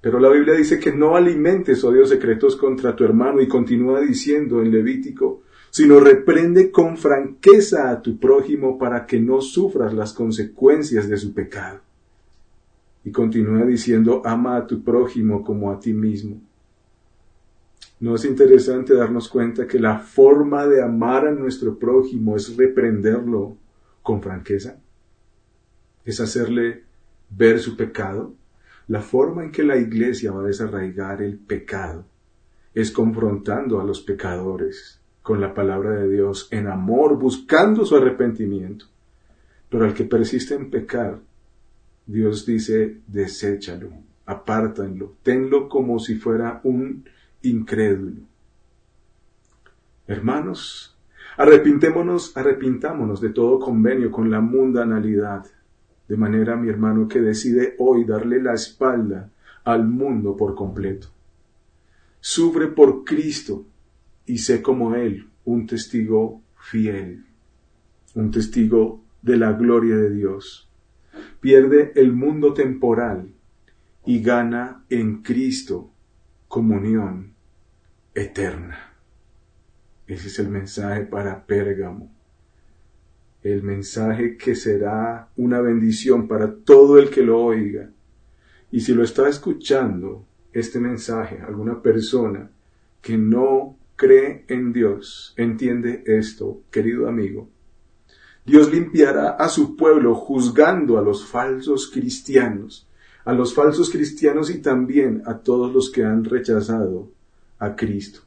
Pero 0.01 0.19
la 0.19 0.29
Biblia 0.29 0.53
dice 0.53 0.79
que 0.79 0.93
no 0.93 1.15
alimentes 1.15 1.83
odios 1.83 2.09
secretos 2.09 2.55
contra 2.55 2.95
tu 2.95 3.03
hermano 3.03 3.41
y 3.41 3.47
continúa 3.47 3.99
diciendo 4.01 4.61
en 4.61 4.71
Levítico, 4.71 5.41
sino 5.69 5.99
reprende 5.99 6.71
con 6.71 6.97
franqueza 6.97 7.89
a 7.89 8.01
tu 8.01 8.17
prójimo 8.19 8.77
para 8.77 9.05
que 9.05 9.19
no 9.19 9.41
sufras 9.41 9.93
las 9.93 10.13
consecuencias 10.13 11.09
de 11.09 11.17
su 11.17 11.33
pecado. 11.33 11.81
Y 13.03 13.11
continúa 13.11 13.65
diciendo, 13.65 14.21
ama 14.25 14.57
a 14.57 14.67
tu 14.67 14.83
prójimo 14.83 15.43
como 15.43 15.71
a 15.71 15.79
ti 15.79 15.93
mismo. 15.93 16.41
¿No 17.99 18.15
es 18.15 18.25
interesante 18.25 18.93
darnos 18.93 19.27
cuenta 19.27 19.65
que 19.65 19.79
la 19.79 19.99
forma 19.99 20.67
de 20.67 20.83
amar 20.83 21.27
a 21.27 21.31
nuestro 21.31 21.79
prójimo 21.79 22.35
es 22.35 22.55
reprenderlo 22.55 23.57
con 24.03 24.21
franqueza? 24.21 24.79
¿Es 26.05 26.19
hacerle 26.19 26.83
ver 27.29 27.59
su 27.59 27.75
pecado? 27.75 28.33
La 28.87 29.01
forma 29.01 29.43
en 29.43 29.51
que 29.51 29.63
la 29.63 29.77
iglesia 29.77 30.31
va 30.31 30.41
a 30.41 30.47
desarraigar 30.47 31.21
el 31.21 31.37
pecado 31.37 32.05
es 32.73 32.91
confrontando 32.91 33.81
a 33.81 33.83
los 33.83 34.01
pecadores 34.01 35.01
con 35.21 35.41
la 35.41 35.53
palabra 35.53 35.91
de 35.95 36.07
Dios 36.09 36.47
en 36.51 36.67
amor, 36.67 37.17
buscando 37.17 37.83
su 37.85 37.97
arrepentimiento. 37.97 38.85
Pero 39.67 39.83
al 39.83 39.93
que 39.93 40.05
persiste 40.05 40.53
en 40.53 40.69
pecar, 40.69 41.19
Dios 42.05 42.45
dice, 42.45 43.01
deséchalo, 43.07 43.89
apártanlo, 44.25 45.15
tenlo 45.23 45.67
como 45.67 45.99
si 45.99 46.15
fuera 46.15 46.61
un 46.63 47.03
incrédulo. 47.41 48.21
Hermanos, 50.07 50.95
arrepintémonos, 51.35 52.37
arrepintámonos 52.37 53.19
de 53.19 53.29
todo 53.29 53.59
convenio 53.59 54.11
con 54.11 54.31
la 54.31 54.39
mundanalidad 54.39 55.45
de 56.07 56.17
manera, 56.17 56.55
mi 56.55 56.69
hermano, 56.69 57.07
que 57.07 57.19
decide 57.19 57.75
hoy 57.79 58.05
darle 58.05 58.41
la 58.41 58.53
espalda 58.53 59.29
al 59.63 59.87
mundo 59.87 60.37
por 60.37 60.55
completo. 60.55 61.09
Sufre 62.19 62.67
por 62.67 63.03
Cristo 63.03 63.65
y 64.25 64.37
sé 64.37 64.61
como 64.61 64.95
Él 64.95 65.29
un 65.45 65.67
testigo 65.67 66.41
fiel, 66.57 67.25
un 68.15 68.31
testigo 68.31 69.03
de 69.21 69.37
la 69.37 69.53
gloria 69.53 69.95
de 69.95 70.09
Dios. 70.09 70.69
Pierde 71.39 71.93
el 71.95 72.13
mundo 72.13 72.53
temporal 72.53 73.33
y 74.05 74.21
gana 74.21 74.83
en 74.89 75.21
Cristo 75.21 75.91
comunión 76.47 77.33
eterna. 78.13 78.93
Ese 80.07 80.27
es 80.27 80.39
el 80.39 80.47
mensaje 80.47 81.05
para 81.05 81.45
Pérgamo 81.45 82.16
el 83.53 83.63
mensaje 83.63 84.37
que 84.37 84.55
será 84.55 85.29
una 85.37 85.61
bendición 85.61 86.27
para 86.27 86.53
todo 86.53 86.97
el 86.97 87.09
que 87.09 87.21
lo 87.21 87.39
oiga. 87.39 87.89
Y 88.71 88.81
si 88.81 88.93
lo 88.93 89.03
está 89.03 89.29
escuchando, 89.29 90.25
este 90.51 90.79
mensaje, 90.79 91.39
alguna 91.39 91.81
persona 91.81 92.49
que 93.01 93.17
no 93.17 93.77
cree 93.95 94.45
en 94.47 94.73
Dios, 94.73 95.33
entiende 95.37 96.03
esto, 96.05 96.61
querido 96.71 97.07
amigo. 97.07 97.49
Dios 98.45 98.71
limpiará 98.71 99.31
a 99.31 99.49
su 99.49 99.75
pueblo 99.75 100.15
juzgando 100.15 100.97
a 100.97 101.01
los 101.01 101.25
falsos 101.27 101.91
cristianos, 101.91 102.87
a 103.25 103.33
los 103.33 103.53
falsos 103.53 103.89
cristianos 103.89 104.49
y 104.49 104.61
también 104.61 105.21
a 105.25 105.39
todos 105.39 105.73
los 105.73 105.91
que 105.91 106.03
han 106.03 106.23
rechazado 106.23 107.11
a 107.59 107.75
Cristo. 107.75 108.21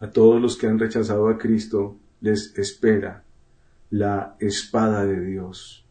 A 0.00 0.10
todos 0.10 0.40
los 0.40 0.56
que 0.56 0.66
han 0.66 0.78
rechazado 0.78 1.28
a 1.28 1.38
Cristo 1.38 1.96
les 2.20 2.56
espera 2.58 3.24
la 3.90 4.36
espada 4.38 5.04
de 5.04 5.20
Dios. 5.20 5.86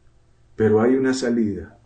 Pero 0.55 0.81
hay 0.81 0.95
una 0.95 1.13
salida 1.13 1.77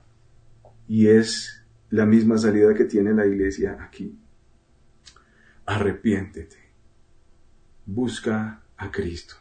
y 0.87 1.07
es 1.07 1.63
la 1.89 2.05
misma 2.05 2.37
salida 2.37 2.73
que 2.73 2.85
tiene 2.85 3.13
la 3.13 3.25
iglesia 3.25 3.77
aquí. 3.81 4.17
Arrepiéntete. 5.65 6.57
Busca 7.85 8.63
a 8.77 8.91
Cristo. 8.91 9.35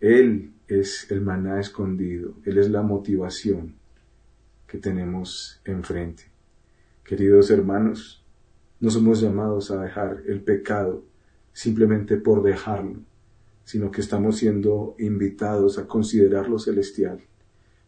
Él 0.00 0.52
es 0.66 1.10
el 1.10 1.22
maná 1.22 1.60
escondido, 1.60 2.36
Él 2.44 2.58
es 2.58 2.70
la 2.70 2.82
motivación. 2.82 3.76
que 4.66 4.76
tenemos 4.76 5.62
enfrente. 5.64 6.24
Queridos 7.02 7.50
hermanos, 7.50 8.22
no 8.80 8.90
somos 8.90 9.22
llamados 9.22 9.70
a 9.70 9.82
dejar 9.82 10.22
el 10.26 10.42
pecado 10.42 11.06
simplemente 11.54 12.18
por 12.18 12.42
dejarlo, 12.42 13.00
sino 13.68 13.90
que 13.90 14.00
estamos 14.00 14.38
siendo 14.38 14.96
invitados 14.98 15.76
a 15.76 15.86
considerar 15.86 16.48
lo 16.48 16.58
celestial, 16.58 17.20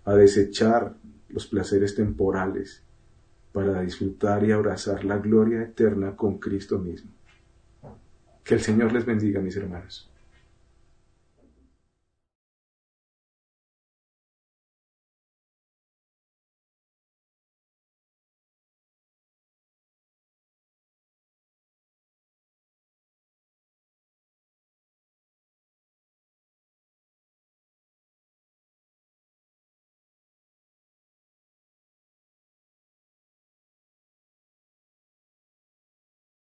a 0.05 0.15
desechar 0.15 0.95
los 1.31 1.47
placeres 1.47 1.95
temporales 1.95 2.83
para 3.51 3.81
disfrutar 3.81 4.45
y 4.45 4.53
abrazar 4.53 5.07
la 5.07 5.17
gloria 5.17 5.63
eterna 5.63 6.17
con 6.17 6.37
Cristo 6.37 6.79
mismo. 6.79 7.11
Que 8.45 8.57
el 8.57 8.61
Señor 8.61 8.93
les 8.93 9.07
bendiga, 9.07 9.41
mis 9.41 9.57
hermanos. 9.57 10.10